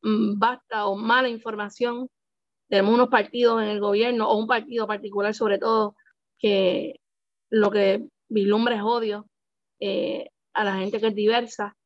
[0.03, 2.09] mm, basta o mala información.
[2.69, 5.97] Tenemos unos partidos en el gobierno o un partido particular sobre todo
[6.39, 7.01] que
[7.51, 9.29] lo que vislumbres odio
[9.81, 11.77] eh, a la gente que es diversa.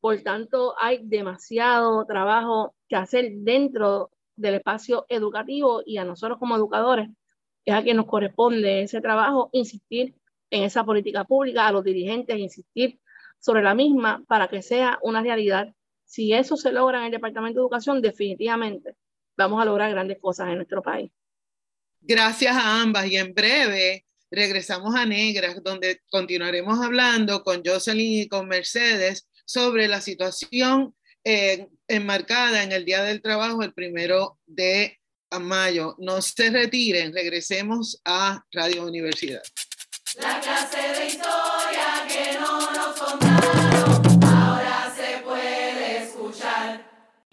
[0.00, 6.56] Por tanto, hay demasiado trabajo que hacer dentro del espacio educativo y a nosotros como
[6.56, 7.10] educadores
[7.64, 10.14] es a quien nos corresponde ese trabajo, insistir
[10.50, 12.98] en esa política pública, a los dirigentes, insistir
[13.38, 15.74] sobre la misma para que sea una realidad.
[16.04, 18.96] Si eso se logra en el Departamento de Educación, definitivamente
[19.36, 21.10] vamos a lograr grandes cosas en nuestro país.
[22.00, 28.28] Gracias a ambas y en breve regresamos a Negras, donde continuaremos hablando con Jocelyn y
[28.28, 34.98] con Mercedes sobre la situación eh, enmarcada en el Día del Trabajo, el primero de
[35.40, 35.96] mayo.
[35.98, 39.42] No se retiren, regresemos a Radio Universidad.
[40.20, 43.69] La clase de historia que no nos contaron,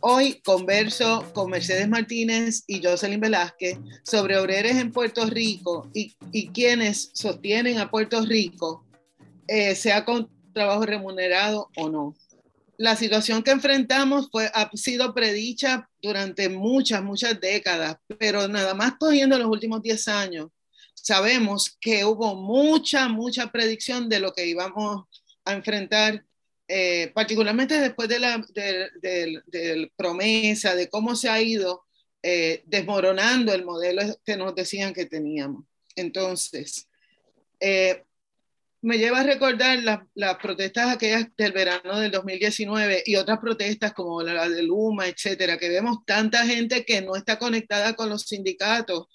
[0.00, 6.14] Hoy converso con Mercedes Martínez y Jocelyn Velázquez sobre obreros en Puerto Rico y,
[6.48, 8.84] quienes sostienen a Puerto Rico,
[9.48, 12.14] eh, sea con trabajo remunerado o no.
[12.76, 18.94] La situación que enfrentamos fue, ha sido predicha durante muchas, muchas décadas, pero nada más
[18.98, 20.48] cogiendo los últimos 10 años,
[20.94, 25.04] sabemos que hubo mucha, mucha predicción de lo que íbamos
[25.46, 26.25] a enfrentar
[26.68, 28.44] eh, particularmente después de la
[29.96, 31.84] promesa, de cómo se ha ido
[32.22, 35.64] eh, desmoronando el modelo que nos decían que teníamos.
[35.94, 36.88] Entonces,
[37.60, 38.02] eh,
[38.82, 39.78] me lleva a recordar
[40.14, 45.58] las protestas aquellas del verano del 2019 y otras protestas como la de Luma, etcétera,
[45.58, 49.06] que vemos tanta gente que no está conectada con los sindicatos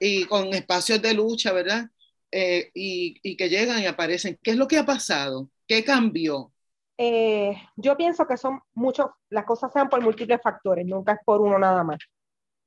[0.00, 1.88] y con espacios de lucha, ¿verdad?
[2.30, 4.38] y, y que llegan y aparecen.
[4.42, 5.50] ¿Qué es lo que ha pasado?
[5.66, 6.52] ¿Qué cambió?
[7.00, 11.40] Eh, yo pienso que son muchos, las cosas sean por múltiples factores, nunca es por
[11.40, 11.98] uno nada más.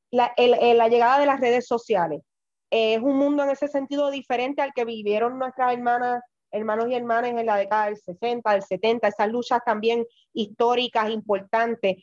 [0.09, 2.21] La, la llegada de las redes sociales
[2.69, 7.31] es un mundo en ese sentido diferente al que vivieron nuestras hermanas, hermanos y hermanas
[7.31, 11.97] en la década del 60, del 70, esas luchas también históricas, importantes.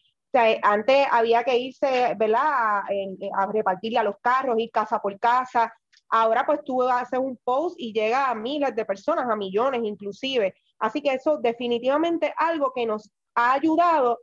[0.63, 2.85] antes había que irse, ¿verdad?, a,
[3.37, 5.73] a repartirle a los carros, ir casa por casa.
[6.11, 10.55] Ahora pues tú haces un post y llega a miles de personas, a millones inclusive.
[10.79, 14.19] Así que eso definitivamente algo que nos ha ayudado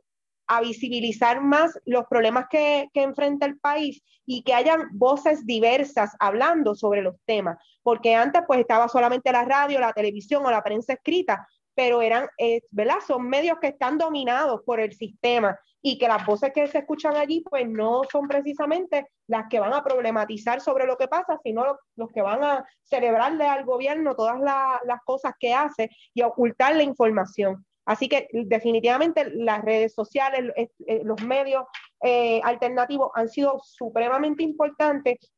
[0.48, 6.12] a visibilizar más los problemas que, que, enfrenta el país y que hayan voces diversas
[6.20, 10.62] hablando sobre los temas, porque antes pues estaba solamente la radio, la televisión o la
[10.62, 12.98] prensa escrita, pero eran, eh, ¿verdad?
[13.06, 15.58] Son medios que están dominados por el sistema
[15.88, 19.72] y que las voces que se escuchan allí pues no son precisamente las que van
[19.72, 21.64] a problematizar sobre lo que pasa, sino
[21.94, 26.82] los, que van a celebrarle al gobierno todas las cosas que hace y ocultar la
[26.82, 27.64] información.
[27.84, 31.62] Así que definitivamente las redes sociales, eh, los medios
[32.02, 35.32] eh, alternativos han sido supremamente importantes.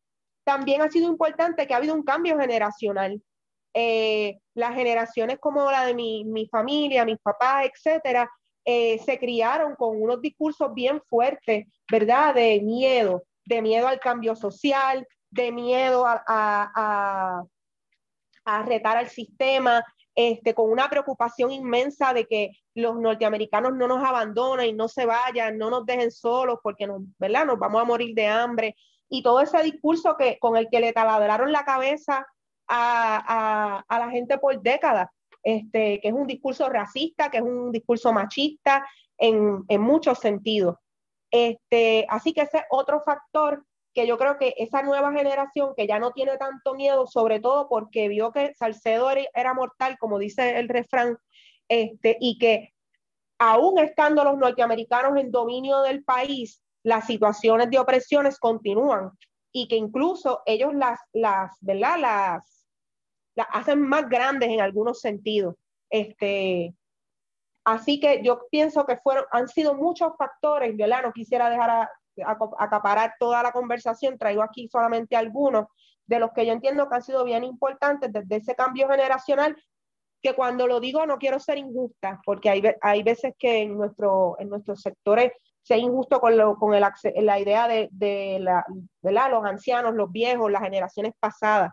[0.44, 3.20] También ha sido importante que ha habido un cambio generacional.
[3.74, 8.30] Eh, las generaciones como la de mi, mi familia, mis papás, etcétera,
[9.04, 12.34] se criaron con unos discursos bien fuertes, ¿verdad?
[12.34, 16.22] De miedo, de miedo al cambio social, de miedo a,
[18.44, 24.02] a, retar al sistema, este, con una preocupación inmensa de que los norteamericanos no nos
[24.02, 27.44] abandonen no se vayan, no nos dejen solos porque nos, ¿verdad?
[27.44, 28.74] nos vamos a morir de hambre.
[29.08, 32.26] Y todo ese discurso que, con el que le taladraron la cabeza
[32.68, 35.08] a, la gente por décadas,
[35.43, 38.86] este, que es un discurso racista, que es un discurso machista
[39.16, 40.76] en, en muchos sentidos.
[41.30, 43.64] Este, así que ese es otro factor
[43.95, 47.68] que yo creo que esa nueva generación que ya no tiene tanto miedo, sobre todo
[47.68, 51.18] porque vio que Salcedo era, mortal, como dice el refrán,
[51.68, 52.72] este, y que
[53.39, 59.11] aún estando los norteamericanos en dominio del país, las situaciones de opresiones continúan
[59.53, 61.99] y que incluso ellos las, las, ¿verdad?
[61.99, 62.57] Las,
[63.39, 65.55] las hacen más grandes en algunos sentidos.
[65.91, 66.74] Este,
[67.64, 71.05] así que yo pienso que fueron, han sido muchos factores, ¿verdad?
[71.05, 71.91] No quisiera dejar a,
[72.59, 75.66] acaparar toda la conversación, traigo aquí solamente algunos
[76.07, 79.57] de los que yo entiendo que han sido bien importantes desde ese cambio generacional,
[80.20, 84.34] que cuando lo digo no quiero ser injusta, porque hay, hay veces que en, nuestro,
[84.41, 85.30] en nuestros sectores
[85.62, 86.84] se injusto con, lo, con el,
[87.20, 91.70] la idea de, de la, los ancianos, los viejos, las generaciones pasadas.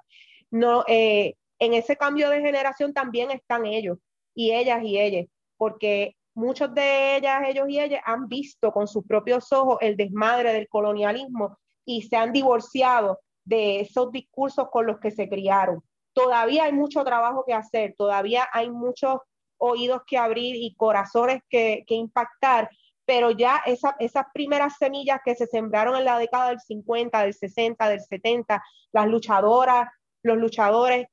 [0.51, 3.97] No, eh, en ese cambio de generación también están ellos
[4.34, 5.28] y ellas y ellas,
[5.58, 10.53] porque muchos de ellas, ellos y ellas han visto con sus propios ojos el desmadre
[10.53, 15.82] del colonialismo y se han divorciado de esos discursos con los que se criaron.
[16.14, 19.20] Todavía hay mucho trabajo que hacer, todavía hay muchos
[19.58, 22.70] oídos que abrir y corazones que, impactar,
[23.06, 27.89] pero ya esas primeras semillas que se sembraron en la década del 50, del 60,
[27.89, 29.88] del 70, las luchadoras,
[30.24, 31.08] los luchadores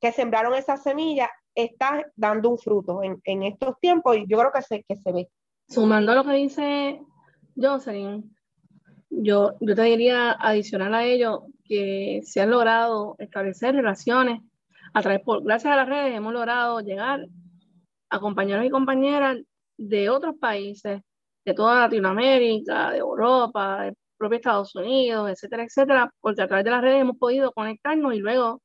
[0.00, 4.52] que sembraron esas semillas, está dando un fruto en, en, estos tiempos y yo creo
[4.52, 5.28] que se, que se ve.
[5.68, 7.00] Sumando a lo que dice
[7.56, 8.34] Jocelyn,
[9.10, 14.40] yo, yo te diría adicional a ello que se han logrado establecer relaciones
[14.94, 17.26] a través, por, gracias a las redes, hemos logrado llegar
[18.08, 19.38] a compañeros y compañeras
[19.76, 21.00] de otros países,
[21.44, 26.70] de toda Latinoamérica, de Europa, de propio Estados Unidos, etcétera, etcétera, porque a través de
[26.70, 28.60] las redes hemos podido conectarnos y luego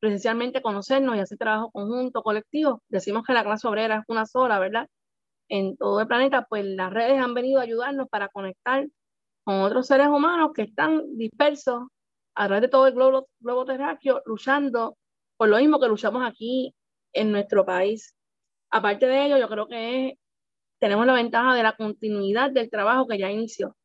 [0.00, 2.82] presencialmente conocernos y hacer trabajo conjunto, colectivo.
[2.88, 4.88] Decimos que la clase obrera es una sola, ¿verdad?
[5.48, 8.86] En todo el planeta, pues las redes han venido a ayudarnos para conectar
[9.44, 11.84] con otros seres humanos que están dispersos
[12.34, 14.96] a través de todo el globo, terráqueo, luchando
[15.36, 16.74] por lo mismo que luchamos aquí
[17.12, 18.14] en nuestro país.
[18.70, 20.18] Aparte de ello, yo creo que
[20.78, 23.76] tenemos la ventaja de la continuidad del trabajo que ya inició,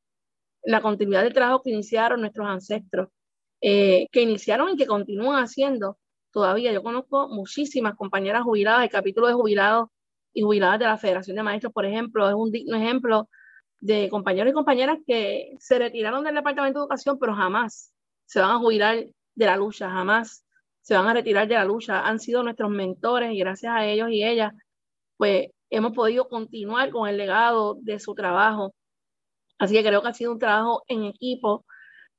[0.63, 3.09] la continuidad del trabajo que iniciaron nuestros ancestros,
[3.61, 5.97] eh, que iniciaron y que continúan haciendo
[6.35, 6.73] todavía.
[6.73, 9.87] Yo conozco muchísimas compañeras jubiladas, el capítulo de jubilados
[10.33, 13.29] y jubiladas de la Federación de Maestros, por ejemplo, es un digno ejemplo
[13.79, 17.93] de compañeros y compañeras que se retiraron del Departamento de Educación, pero jamás
[18.25, 20.45] se van a jubilar de la lucha, jamás
[20.81, 22.05] se van a retirar de la lucha.
[22.05, 24.51] Han sido nuestros mentores y gracias a ellos y ellas,
[25.15, 28.75] pues hemos podido continuar con el legado de su trabajo.
[29.57, 31.65] Así que creo que ha sido un trabajo en equipo.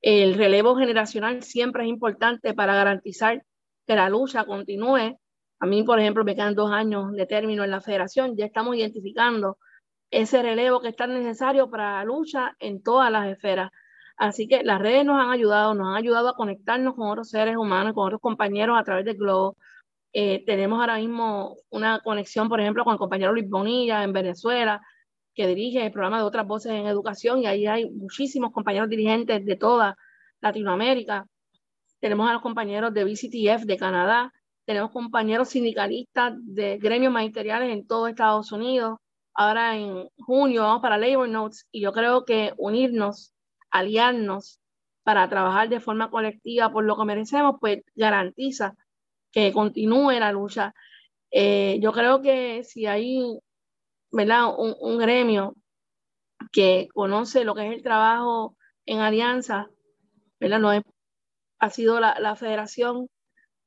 [0.01, 3.43] El relevo generacional siempre es importante para garantizar
[3.87, 5.17] que la lucha continúe.
[5.59, 8.75] A mí, por ejemplo, me quedan dos años de término en la federación, ya estamos
[8.75, 9.57] identificando
[10.11, 13.71] ese relevo que es tan necesario para la lucha en todas las esferas.
[14.17, 17.55] Así que las redes nos han ayudado, nos han ayudado a conectarnos con otros seres
[17.55, 19.57] humanos, con otros compañeros a través del globo.
[20.13, 24.81] Eh, tenemos ahora mismo una conexión, por ejemplo, con el compañero Luis Bonilla en Venezuela,
[25.35, 29.45] que dirige el programa de otras voces en educación, y ahí hay muchísimos compañeros dirigentes
[29.45, 29.95] de toda
[30.41, 31.27] Latinoamérica.
[31.99, 34.33] Tenemos a los compañeros de BCTF de Canadá,
[34.65, 38.97] tenemos compañeros sindicalistas de gremios magisteriales en todo Estados Unidos.
[39.33, 43.33] Ahora en junio vamos para Labor Notes y yo creo que unirnos,
[43.71, 44.59] aliarnos
[45.03, 48.75] para trabajar de forma colectiva por lo que merecemos, pues garantiza
[49.31, 50.73] que continúe la lucha.
[51.31, 53.39] Eh, yo creo que si hay
[54.11, 54.47] ¿verdad?
[54.57, 55.55] Un, gremio
[56.51, 59.69] que conoce lo que es el trabajo en alianza,
[60.39, 60.59] ¿verdad?
[60.59, 60.71] No
[61.59, 63.09] ha sido la, la federación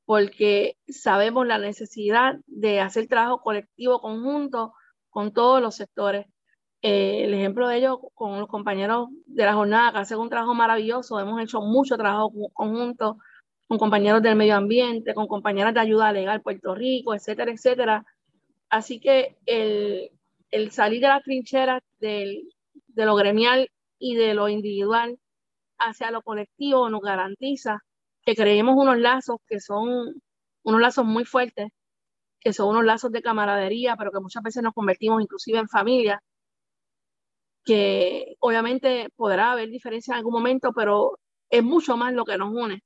[0.05, 4.73] porque sabemos la necesidad de hacer trabajo colectivo conjunto
[5.09, 6.25] con todos los sectores.
[6.81, 10.53] Eh, el ejemplo de ello con los compañeros de la jornada que hacen un trabajo
[10.55, 13.17] maravilloso, hemos hecho mucho trabajo conjunto
[13.67, 18.05] con compañeros del medio ambiente, con compañeras de ayuda legal Puerto Rico, etcétera, etcétera.
[18.69, 20.11] Así que el,
[20.49, 22.43] el salir de la trinchera de
[22.95, 23.69] lo gremial
[23.99, 25.19] y de lo individual
[25.87, 27.79] hacia lo colectivo nos garantiza
[28.23, 30.21] que creemos unos lazos que son
[30.63, 31.69] unos lazos muy fuertes,
[32.39, 36.21] que son unos lazos de camaradería, pero que muchas veces nos convertimos inclusive en familia,
[37.63, 41.17] que obviamente podrá haber diferencia en algún momento, pero
[41.49, 42.81] es mucho más lo que nos une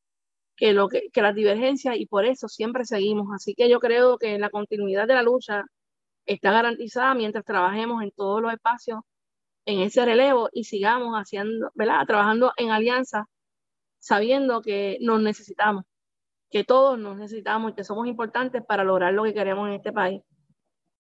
[0.56, 3.28] que, lo que, que las divergencias y por eso siempre seguimos.
[3.34, 5.66] Así que yo creo que la continuidad de la lucha
[6.26, 9.00] está garantizada mientras trabajemos en todos los espacios
[9.66, 12.06] en ese relevo y sigamos haciendo, ¿verdad?
[12.06, 13.28] Trabajando en alianza
[14.06, 15.84] sabiendo que nos necesitamos,
[16.52, 19.92] que todos nos necesitamos y que somos importantes para lograr lo que queremos en este
[19.92, 20.22] país.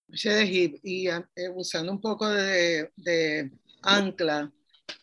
[0.07, 3.51] Y eh, usando un poco de,
[3.83, 4.51] ancla,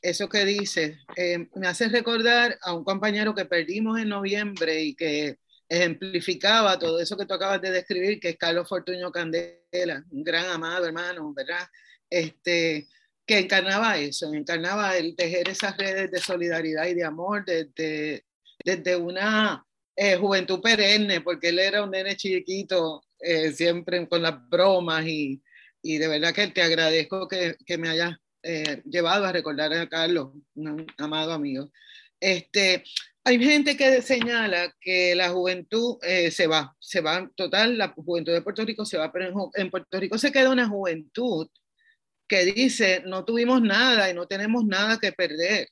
[0.01, 4.97] eso que dices, eh, me hace recordar a un compañero que perdimos en noviembre y
[4.97, 5.39] que
[5.69, 10.47] ejemplificaba todo eso que tú acabas de describir, que es Carlos Fortuño Candela, un gran
[10.47, 11.69] amado hermano, ¿verdad?
[12.11, 12.89] Este,
[13.27, 18.25] que encarnaba eso, encarnaba el tejer esas redes de solidaridad y de amor desde,
[18.65, 19.65] desde una
[19.97, 25.41] eh, juventud perenne, porque él era un nene chiquito, eh, siempre con las bromas y,
[25.83, 29.89] y, de verdad que te agradezco que, que me hayas eh, llevado a recordar a
[29.89, 31.71] Carlos, un amado amigo.
[32.19, 32.83] Este,
[33.25, 35.99] hay gente que señala que la juventud
[36.31, 39.71] se va, se va total, la juventud de Puerto Rico se va, pero en, en
[39.71, 41.49] Puerto Rico se queda una juventud
[42.33, 45.69] que dice, no tuvimos nada y no tenemos nada que perder.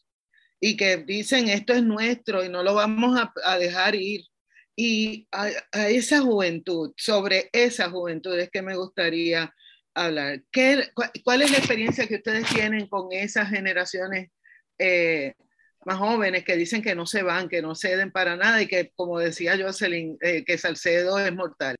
[0.61, 4.27] Y que dicen, esto es nuestro y no lo vamos a, dejar ir.
[4.77, 5.49] Y a,
[5.89, 9.55] esa juventud, sobre esa juventud es que me gustaría
[9.95, 10.43] hablar.
[10.53, 10.85] ¿Qué,
[11.25, 14.29] cuál, es la experiencia que ustedes tienen con esas generaciones
[14.79, 15.33] eh,
[15.87, 18.93] más jóvenes que dicen que no se van, que no ceden para nada y que,
[18.97, 21.77] como decía Jocelyn, eh, que Salcedo es mortal?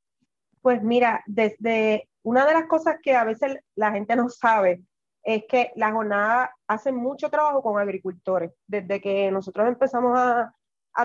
[0.63, 4.83] Pues mira, desde una de las cosas que a veces la gente no sabe
[5.23, 8.51] es que la jornada hace mucho trabajo con agricultores.
[8.67, 10.53] Desde que nosotros empezamos a,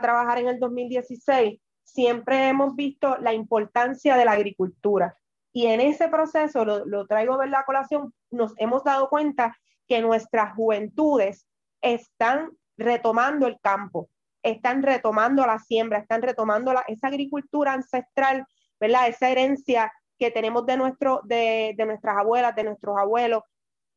[0.00, 5.16] trabajar en el 2016, siempre hemos visto la importancia de la agricultura.
[5.52, 9.56] Y en ese proceso, lo, lo traigo a la colación, nos hemos dado cuenta
[9.86, 11.46] que nuestras juventudes
[11.80, 14.10] están retomando el campo,
[14.42, 18.44] están retomando la siembra, están retomando esa agricultura ancestral,
[18.80, 19.08] ¿verdad?
[19.08, 23.42] Esa herencia que tenemos de, nuestro, de, de nuestras abuelas, de nuestros abuelos,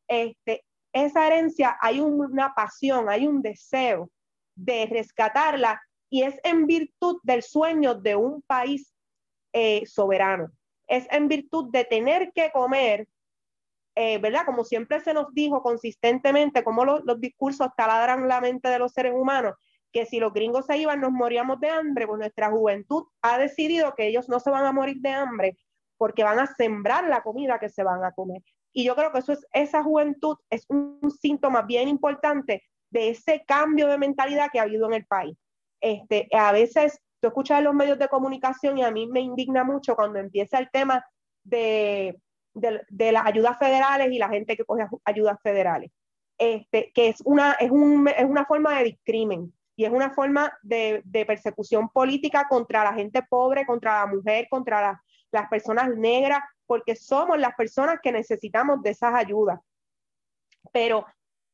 [0.08, 0.64] este,
[0.94, 4.10] esa herencia hay una pasión, hay un deseo
[4.56, 8.94] de rescatarla y es en virtud del sueño de un país
[9.54, 10.52] eh, soberano.
[10.88, 13.08] Es en virtud de tener que comer,
[13.96, 14.46] eh, ¿verdad?
[14.46, 18.92] Como siempre se nos dijo consistentemente, como los, los discursos taladran la mente de los
[18.92, 19.54] seres humanos,
[19.92, 23.94] que si los gringos se iban nos moríamos de hambre, pues nuestra juventud ha decidido
[23.96, 25.58] que ellos no se van a morir de hambre
[26.00, 28.42] porque van a sembrar la comida que se van a comer.
[28.72, 33.44] Y yo creo que eso es, esa juventud es un, síntoma bien importante de ese
[33.46, 35.38] cambio de mentalidad que ha habido en el país.
[35.82, 39.66] Este, a veces tú escuchas en los medios de comunicación y a mí me indigna
[39.66, 41.06] mucho cuando empieza el tema
[41.44, 42.18] de,
[42.54, 45.92] de, las ayudas federales y la gente que coge ayudas federales.
[46.38, 50.58] Este, que es una, es, un, es una forma de discrimen y es una forma
[50.62, 55.90] de, de, persecución política contra la gente pobre, contra la mujer, contra la, las personas
[55.96, 59.60] negras, porque somos las personas que necesitamos de esas ayudas.
[60.72, 61.06] Pero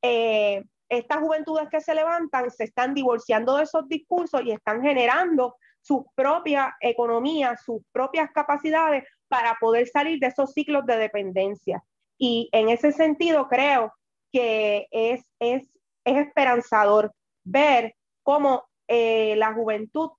[0.01, 5.55] eh, estas juventudes que se levantan se están divorciando de esos discursos y están generando
[5.81, 11.83] su propia economía, sus propias capacidades para poder salir de esos ciclos de dependencia.
[12.17, 13.93] Y en ese sentido creo
[14.31, 15.63] que es, es,
[16.03, 17.13] es esperanzador
[17.43, 20.11] ver cómo eh, la juventud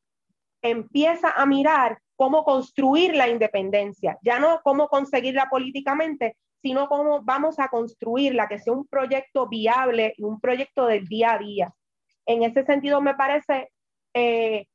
[0.63, 7.59] empieza a mirar cómo construir la independencia, ya no cómo conseguirla políticamente, sino cómo vamos
[7.59, 11.73] a construirla, que sea un proyecto viable y un proyecto del día a día.
[12.27, 13.71] En ese sentido, me parece
[14.15, 14.67] eh,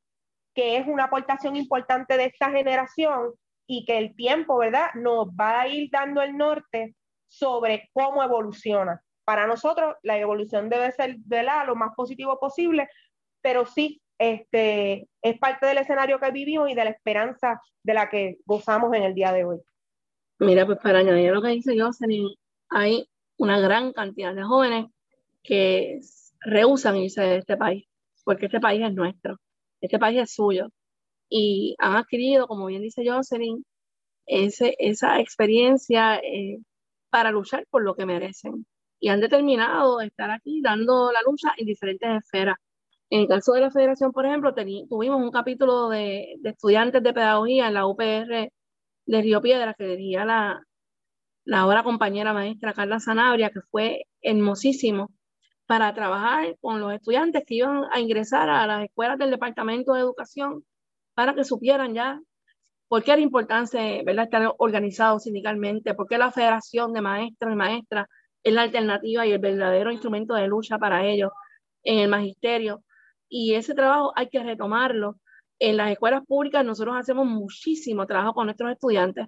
[0.54, 3.32] que es una aportación importante de esta generación
[3.66, 6.94] y que el tiempo, ¿verdad?, nos va a ir dando el norte
[7.28, 9.02] sobre cómo evoluciona.
[9.24, 11.66] Para nosotros, la evolución debe ser ¿verdad?
[11.66, 12.88] lo más positivo posible,
[13.40, 18.08] pero sí este, es parte del escenario que vivimos y de la esperanza de la
[18.08, 19.58] que gozamos en el día de hoy.
[20.38, 22.28] Mira, pues para añadir lo que dice Jocelyn,
[22.68, 24.86] hay una gran cantidad de jóvenes
[25.42, 26.00] que
[26.40, 27.86] rehusan irse de este país,
[28.24, 29.38] porque este país es nuestro,
[29.80, 30.68] este país es suyo.
[31.28, 33.64] Y han adquirido, como bien dice Jocelyn,
[34.26, 36.58] ese, esa experiencia eh,
[37.10, 38.66] para luchar por lo que merecen.
[39.00, 42.56] Y han determinado estar aquí dando la lucha en diferentes esferas.
[43.12, 47.68] En el caso de la federación, por ejemplo, tuvimos un capítulo de, estudiantes de pedagogía
[47.68, 48.50] en la UPR
[49.04, 50.66] de Río Piedras que dirigía la,
[51.44, 55.10] la compañera maestra Carla Sanabria, que fue hermosísimo
[55.66, 60.00] para trabajar con los estudiantes que iban a ingresar a las escuelas del Departamento de
[60.00, 60.64] Educación
[61.12, 62.18] para que supieran ya
[62.88, 68.06] por qué era importante estar organizados sindicalmente, por qué la Federación de Maestros y Maestras
[68.42, 71.30] es la alternativa y el verdadero instrumento de lucha para ellos
[71.82, 72.82] en el magisterio
[73.32, 75.16] y ese trabajo hay que retomarlo.
[75.58, 79.26] En las escuelas públicas nosotros hacemos muchísimo trabajo con nuestros estudiantes.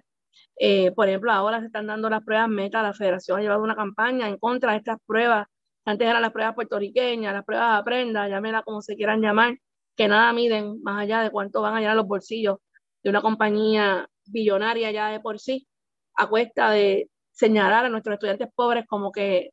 [0.59, 3.75] Eh, por ejemplo, ahora se están dando las pruebas meta, la federación ha llevado una
[3.75, 5.47] campaña en contra de estas pruebas.
[5.85, 9.57] Antes eran las pruebas puertorriqueñas, las pruebas aprenda, llámela como se quieran llamar,
[9.95, 12.57] que nada miden más allá de cuánto van a llenar los bolsillos
[13.03, 15.67] de una compañía billonaria ya de por sí,
[16.15, 19.49] a cuesta de señalar a nuestros estudiantes pobres como que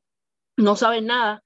[0.59, 1.43] no saben nada,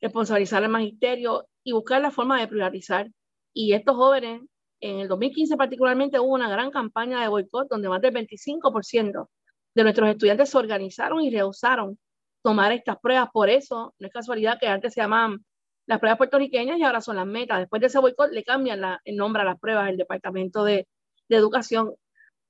[0.00, 3.10] responsabilizar al magisterio y buscar la forma de privatizar.
[3.52, 4.40] Y estos jóvenes,
[4.80, 9.28] en el 2015 particularmente, hubo una gran campaña de boicot donde más del 25%
[9.74, 11.98] de nuestros estudiantes se organizaron y rehusaron
[12.40, 13.30] tomar estas pruebas.
[13.32, 15.44] Por eso, no es casualidad que antes se llamaban
[15.86, 17.58] las pruebas puertorriqueñas y ahora son las metas.
[17.58, 20.86] Después de ese boicot le cambian el nombre a las pruebas el Departamento de,
[21.28, 21.94] de Educación.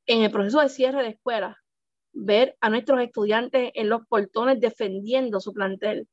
[0.05, 1.57] En el proceso de cierre de escuelas,
[2.13, 6.07] ver a nuestros estudiantes en los portones defendiendo su plantel,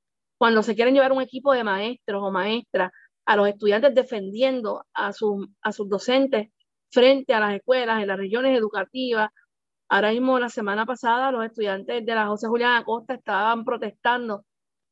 [0.44, 2.92] cuando se quieren llevar un equipo de maestros o maestras,
[3.26, 6.50] a los estudiantes defendiendo a, sus, a sus docentes
[6.92, 9.30] frente a las escuelas, en las regiones educativas.
[9.88, 14.44] Ahora mismo, la semana pasada, los estudiantes de la José Julián Acosta estaban protestando,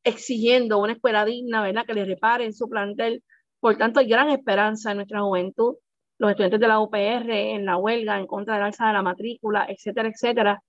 [0.06, 1.86] exigiendo una escuela digna, ¿verdad?
[1.86, 3.22] Que les reparen su plantel.
[3.60, 5.76] Por tanto, hay gran esperanza en nuestra juventud.
[6.18, 9.66] Los estudiantes de la UPR en la huelga en contra del alza de la matrícula,
[9.68, 10.64] etcétera, etcétera.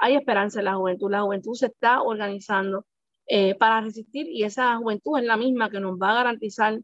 [0.00, 1.10] hay esperanza en la juventud.
[1.10, 2.86] La juventud se está organizando
[3.26, 6.80] eh, para resistir y esa juventud es la misma que nos va a garantizar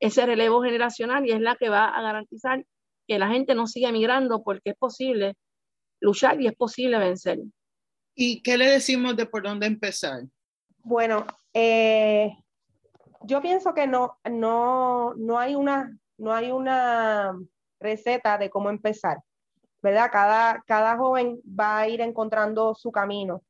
[0.00, 2.64] ese relevo generacional y es la que va a garantizar
[3.06, 5.36] que la gente no siga emigrando porque es posible
[6.00, 7.38] luchar y es posible vencer.
[8.14, 10.22] ¿Y qué le decimos de por dónde empezar?
[10.78, 12.36] Bueno, eh,
[13.22, 17.38] yo pienso que no, no, no, hay una, no hay una
[17.80, 19.18] receta de cómo empezar,
[19.82, 20.10] ¿verdad?
[20.12, 23.42] Cada, cada joven va a ir encontrando su camino,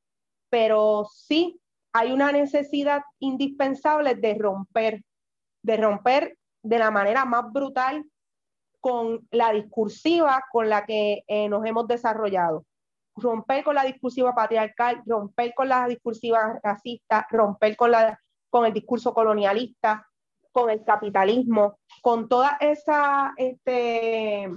[0.51, 1.61] pero sí
[1.97, 5.03] hay una necesidad indispensable de romper,
[5.62, 8.05] de romper de la manera más brutal
[8.80, 12.66] con la discursiva con la que eh, nos hemos desarrollado.
[13.14, 18.20] Romper con la discursiva patriarcal, romper con la discursiva racista, romper con, la,
[18.51, 20.07] con el discurso colonialista,
[20.53, 24.51] con el capitalismo, con todas esas este,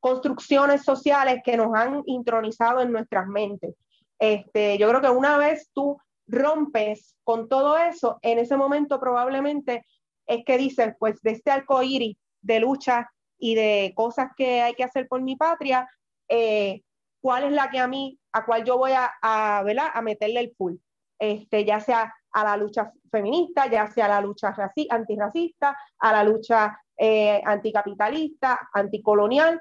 [0.00, 3.74] construcciones sociales que nos han intronizado en nuestras mentes.
[4.18, 5.96] Este, yo creo que una vez tú
[6.30, 9.84] rompes con todo eso, en ese momento probablemente
[10.26, 14.74] es que dices, pues de este arco iris de lucha y de cosas que hay
[14.74, 15.88] que hacer por mi patria,
[16.28, 16.82] eh,
[17.20, 20.54] cuál es la que a mí, a cuál yo voy a, a, a meterle el
[20.56, 20.76] full,
[21.18, 24.54] este, ya sea a la lucha feminista, ya sea a la lucha
[24.90, 29.60] antirracista, a la lucha eh, anticapitalista, anticolonial,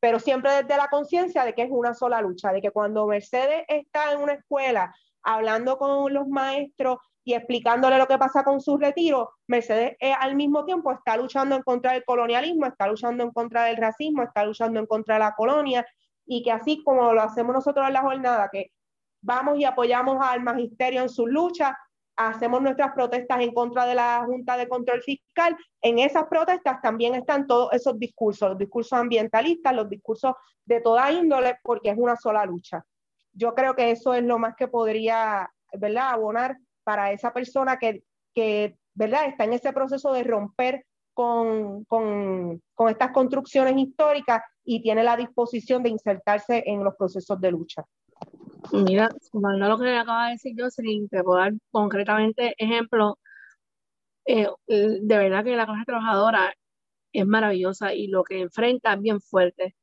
[0.00, 3.64] pero siempre desde la conciencia de que es una sola lucha, de que cuando Mercedes
[3.68, 4.94] está en una escuela
[5.26, 10.36] hablando con los maestros y explicándole lo que pasa con su retiro, Mercedes eh, al
[10.36, 14.44] mismo tiempo está luchando en contra del colonialismo, está luchando en contra del racismo, está
[14.44, 15.84] luchando en contra de la colonia,
[16.24, 18.70] y que así como lo hacemos nosotros en la jornada, que
[19.20, 21.76] vamos y apoyamos al magisterio en su lucha,
[22.14, 27.16] hacemos nuestras protestas en contra de la Junta de Control Fiscal, en esas protestas también
[27.16, 32.14] están todos esos discursos, los discursos ambientalistas, los discursos de toda índole, porque es una
[32.14, 32.86] sola lucha
[33.36, 38.02] yo creo que eso es lo más que podría, ¿verdad?, abonar para esa persona que,
[38.34, 40.84] que, ¿verdad?, está en ese proceso de romper
[41.14, 47.40] con, con, con estas construcciones históricas y tiene la disposición de insertarse en los procesos
[47.40, 47.84] de lucha.
[48.72, 53.14] Mira, sumando lo que acaba de decir Jocelyn, te puedo dar concretamente ejemplos.
[54.26, 56.52] Eh, de verdad que la clase trabajadora
[57.12, 59.76] es maravillosa y lo que enfrenta es bien fuerte.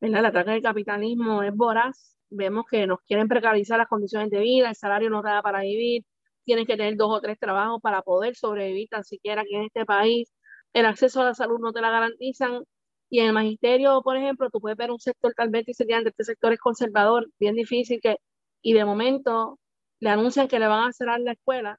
[0.00, 0.20] ¿verdad?
[0.20, 2.15] El ataque del capitalismo es voraz.
[2.30, 5.60] Vemos que nos quieren precarizar las condiciones de vida, el salario no te da para
[5.60, 6.04] vivir,
[6.44, 9.84] tienes que tener dos o tres trabajos para poder sobrevivir tan siquiera aquí en este
[9.86, 10.32] país.
[10.72, 12.64] El acceso a la salud no te la garantizan
[13.08, 16.24] y en el magisterio, por ejemplo, tú puedes ver un sector tal vez de este
[16.24, 18.16] sector es conservador, bien difícil, que,
[18.62, 19.58] y de momento
[20.00, 21.78] le anuncian que le van a cerrar la escuela,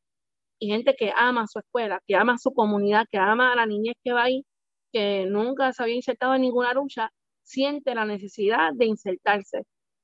[0.59, 3.95] y gente que ama su escuela, que ama su comunidad, que ama a la niñez
[4.03, 4.45] que va ahí,
[4.91, 7.11] que nunca se había insertado en ninguna lucha,
[7.43, 9.63] siente la necesidad de insertarse.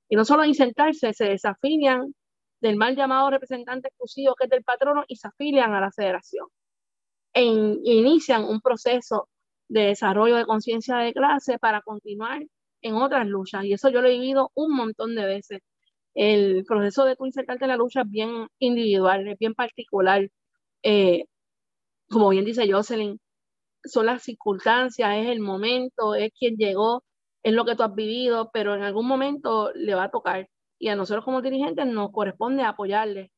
[0.10, 2.14] Y no solo insertarse, se desafilian
[2.62, 6.48] del mal llamado representante exclusivo que es del patrono y se afilian a la federación.
[7.34, 9.28] E inician un proceso
[9.68, 12.44] de desarrollo de conciencia de clase para continuar
[12.82, 13.66] en otras luchas.
[13.66, 15.62] Y eso yo lo he vivido un montón de veces.
[16.14, 20.30] El proceso de insertarte en la lucha es bien individual, es bien particular.
[20.84, 21.26] Eh,
[22.10, 23.20] como bien dice Jocelyn,
[23.86, 27.04] son las circunstancias, es el momento, es quien llegó,
[27.44, 30.50] es lo que tú has vivido, pero en algún momento le va a tocar.
[30.80, 33.32] Y a nosotros como dirigentes nos corresponde apoyarle.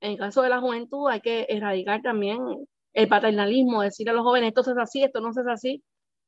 [0.00, 2.40] En el caso de la juventud hay que erradicar también
[2.94, 5.82] el paternalismo, decir a los jóvenes, esto es así, esto no es así,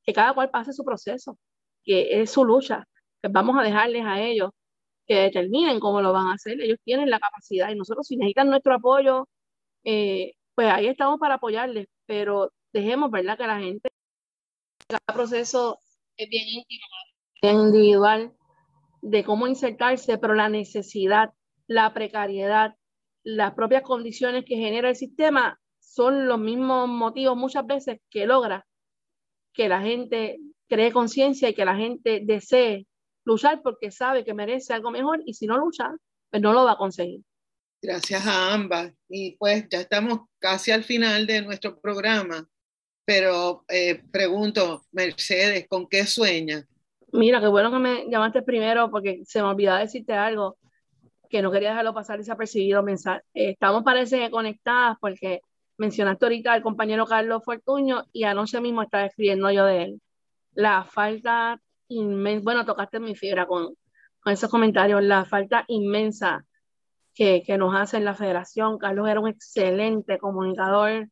[0.05, 1.39] que cada cual pase su proceso,
[1.85, 2.87] que es su lucha,
[3.23, 4.51] que vamos a dejarles a ellos
[5.07, 8.49] que determinen cómo lo van a hacer, ellos tienen la capacidad y nosotros si necesitan
[8.49, 9.29] nuestro apoyo,
[9.85, 13.39] eh, pues ahí estamos para apoyarles, pero dejemos, ¿verdad?
[13.39, 13.91] Que la gente,
[14.89, 15.79] cada proceso
[16.17, 16.85] es bien íntimo,
[17.53, 18.33] individual,
[19.03, 21.33] de cómo insertarse, pero la necesidad,
[21.67, 22.75] la precariedad,
[23.23, 28.67] las propias condiciones que genera el sistema son los mismos motivos muchas veces que logra
[29.53, 32.87] que la gente cree conciencia y que la gente desee
[33.25, 35.95] luchar porque sabe que merece algo mejor y si no lucha,
[36.31, 37.21] pues no lo va a conseguir.
[37.81, 38.93] Gracias a ambas.
[39.09, 42.47] Y pues ya estamos casi al final de nuestro programa,
[43.05, 46.67] pero eh, pregunto, Mercedes, ¿con qué sueña?
[47.15, 50.57] Mira, qué bueno que me llamaste primero porque se me olvidaba decirte algo
[51.31, 52.83] que no quería dejarlo pasar desapercibido.
[52.83, 53.23] Mensaje.
[53.35, 55.41] estamos parece conectadas porque
[55.79, 60.03] mencionaste ahorita al compañero Carlos Fortuño y anoche mismo estaba escribiendo yo de él.
[60.55, 63.77] La falta inmensa, bueno, tocaste mi fibra con,
[64.21, 66.45] con esos comentarios, la falta inmensa
[67.15, 68.77] que, que nos hace en la federación.
[68.77, 71.09] Carlos era un excelente comunicador,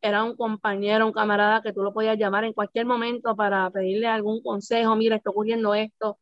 [0.00, 4.06] era un compañero, un camarada que tú lo podías llamar en cualquier momento para pedirle
[4.06, 6.18] algún consejo, mira, está ocurriendo esto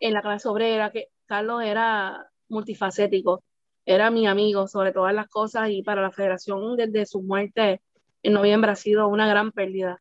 [0.00, 3.42] en la clase obrera, que Carlos era multifacético
[3.86, 7.82] era mi amigo sobre todas las cosas y para la federación desde su muerte
[8.22, 10.00] en noviembre ha sido una gran pérdida.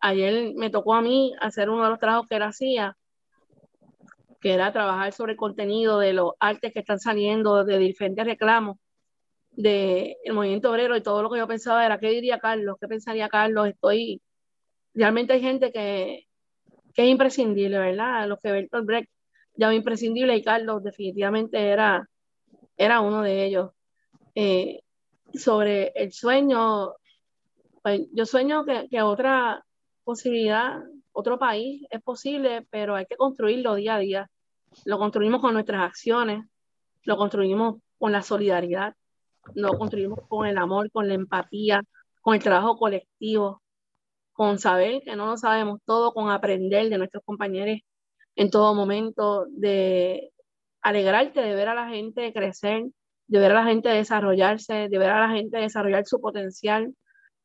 [0.00, 2.96] Ayer me tocó a mí hacer uno de los trabajos que él hacía,
[4.40, 8.78] que era trabajar sobre el contenido de los artes que están saliendo de diferentes reclamos
[9.56, 12.76] del movimiento obrero y todo lo que yo pensaba era, ¿qué diría Carlos?
[12.80, 13.68] ¿Qué pensaría Carlos?
[13.68, 14.22] Estoy,
[14.94, 16.26] realmente hay gente que,
[16.94, 18.28] que es imprescindible, ¿verdad?
[18.28, 19.10] Lo que Bertolt Brecht
[19.56, 22.08] llama imprescindible y Carlos definitivamente era
[22.76, 23.70] era uno de ellos.
[24.34, 24.82] Eh,
[25.34, 26.94] sobre el sueño,
[27.82, 29.64] pues, yo sueño que, que, otra
[30.04, 30.82] posibilidad,
[31.12, 34.30] otro país es posible, pero hay que construirlo día a día.
[34.84, 36.44] Lo construimos con nuestras acciones,
[37.04, 38.94] lo construimos con la solidaridad,
[39.54, 41.82] lo construimos con el amor, con la empatía,
[42.20, 43.62] con el trabajo colectivo,
[44.32, 47.78] con saber que no lo sabemos todo, con aprender de nuestros compañeros
[48.36, 50.32] en todo momento, de
[50.82, 52.84] alegrarte de ver a la gente crecer,
[53.28, 56.94] de ver a la gente desarrollarse, de ver a la gente desarrollar su potencial,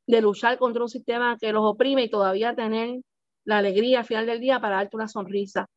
[0.08, 3.02] de luchar contra un sistema que los oprime y todavía tener
[3.46, 5.68] la alegría al final del día para darte una sonrisa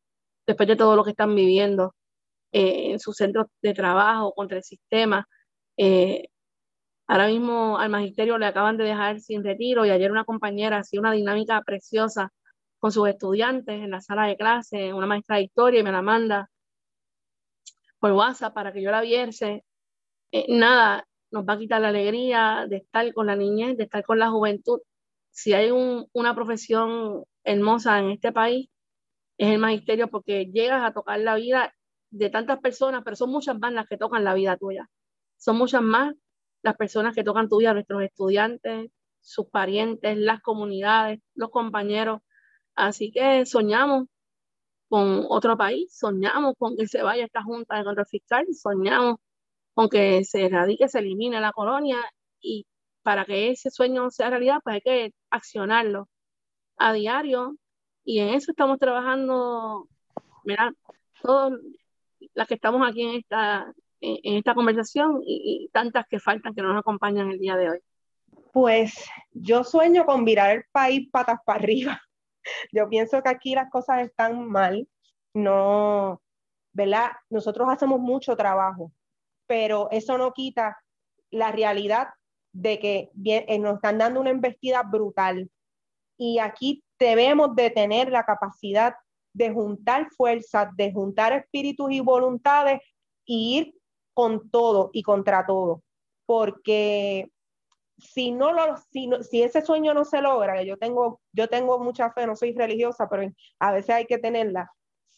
[0.45, 1.95] después de todo lo que están viviendo
[2.51, 5.27] eh, en sus centros de trabajo, contra el sistema.
[5.77, 6.27] Eh,
[7.07, 10.99] ahora mismo al magisterio le acaban de dejar sin retiro y ayer una compañera hacía
[10.99, 12.31] una dinámica preciosa
[12.79, 16.01] con sus estudiantes en la sala de clase, una maestra de historia y me la
[16.01, 16.49] manda
[17.99, 19.63] por WhatsApp para que yo la viese.
[20.31, 24.03] Eh, nada, nos va a quitar la alegría de estar con la niñez, de estar
[24.03, 24.79] con la juventud.
[25.31, 28.69] Si hay una profesión hermosa en este país,
[29.37, 31.73] es el magisterio porque llegas a tocar la vida
[32.11, 34.89] de tantas personas, pero son muchas más las que tocan la vida tuya.
[35.45, 36.15] Son muchas más
[36.63, 38.89] las personas que tocan tu vida, nuestros estudiantes,
[39.21, 42.21] sus parientes, las comunidades, los compañeros.
[42.73, 44.07] Así que soñamos
[44.89, 49.17] con otro país, soñamos con que se vaya esta Junta de Control Fiscal, soñamos
[49.75, 51.99] con que se erradique, se elimine la colonia
[52.41, 52.65] y
[53.03, 56.09] para que ese sueño sea realidad, pues hay que accionarlo.
[56.77, 57.57] a diario
[58.03, 59.87] y en eso estamos trabajando,
[60.43, 60.73] mira,
[61.21, 61.53] todas
[62.33, 66.77] las que estamos aquí en esta, en, esta conversación y, tantas que faltan que nos
[66.77, 67.79] acompañan el día de hoy.
[68.51, 68.93] Pues
[69.31, 72.01] yo sueño con virar el país patas para arriba.
[72.71, 74.87] Yo pienso que aquí las cosas están mal,
[75.33, 76.21] no,
[76.73, 77.11] ¿verdad?
[77.29, 78.91] Nosotros hacemos mucho trabajo,
[79.47, 80.77] pero eso no quita
[81.31, 82.09] la realidad
[82.53, 85.49] de que eh, nos están dando una embestida brutal.
[86.17, 88.95] Y aquí debemos de tener la capacidad
[89.33, 92.79] de juntar fuerzas, de juntar espíritus y voluntades
[93.25, 93.75] y ir
[94.15, 95.83] con todo y contra todo.
[96.25, 97.29] Porque
[97.99, 102.11] si no lo, si, si ese sueño no se logra, yo tengo, yo tengo mucha
[102.11, 104.71] fe, no soy religiosa, pero a veces hay que tenerla.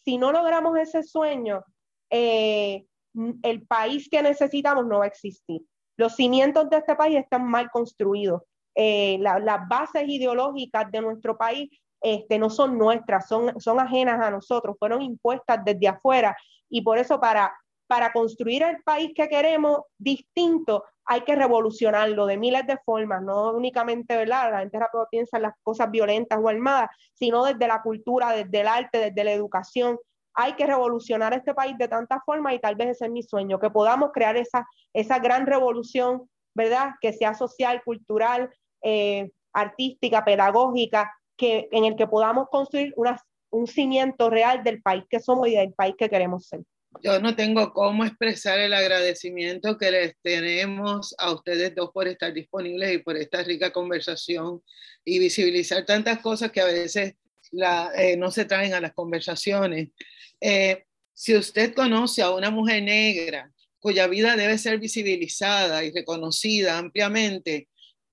[0.04, 1.64] Si no logramos ese sueño,
[2.10, 2.86] eh,
[3.44, 5.62] el país que necesitamos no va a existir.
[5.96, 8.44] Los cimientos de este país están mal construidos.
[8.76, 11.70] Eh, las bases ideológicas de nuestro país
[12.02, 16.38] este, no son nuestras, son, son ajenas a nosotros, fueron impuestas desde afuera
[16.70, 17.58] y por eso para,
[17.88, 23.52] para construir el país que queremos distinto hay que revolucionarlo de miles de formas, no
[23.54, 24.52] únicamente, ¿verdad?
[24.52, 28.60] La gente rápido piensa en las cosas violentas o armadas, sino desde la cultura, desde
[28.60, 29.98] el arte, desde la educación.
[30.34, 33.58] Hay que revolucionar este país de tantas formas y tal vez ese es mi sueño,
[33.58, 36.92] que podamos crear esa, esa gran revolución, ¿verdad?
[37.00, 38.50] Que sea social, cultural,
[38.82, 42.94] eh, artística, pedagógica, que, en el que podamos construir
[43.50, 46.64] un cimiento real del país que somos y del país que queremos ser.
[47.04, 52.34] Yo no tengo cómo expresar el agradecimiento que les tenemos a ustedes dos por estar
[52.34, 54.62] disponibles y por esta rica conversación
[55.04, 57.16] y visibilizar tantas cosas que a veces
[57.96, 59.90] eh, no se traen a las conversaciones.
[60.42, 60.84] Eh,
[61.14, 67.68] si usted conoce a una mujer negra cuya vida debe ser visibilizada y reconocida ampliamente,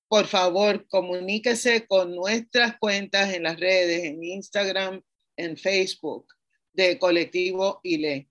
[0.07, 5.01] por favor, comuníquese con nuestras cuentas en las redes, en Instagram,
[5.35, 6.27] en Facebook,
[6.73, 8.27] de Colectivo ILE.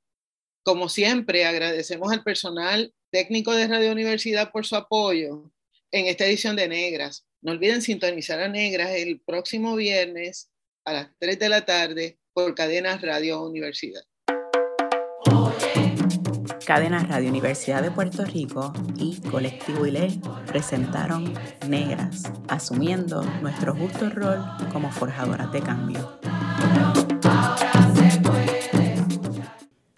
[0.64, 5.52] Como siempre, agradecemos al personal técnico de Radio Universidad por su apoyo
[5.92, 7.26] en esta edición de Negras.
[7.42, 10.50] No olviden sintonizar a Negras el próximo viernes
[10.86, 14.00] a las 3 de la tarde por Cadenas Radio Universidad.
[16.66, 21.34] Cadenas Radio Universidad de Puerto Rico y Colectivo ILE presentaron
[21.68, 24.42] Negras, asumiendo nuestro justo rol
[24.72, 26.18] como forjadoras de cambio.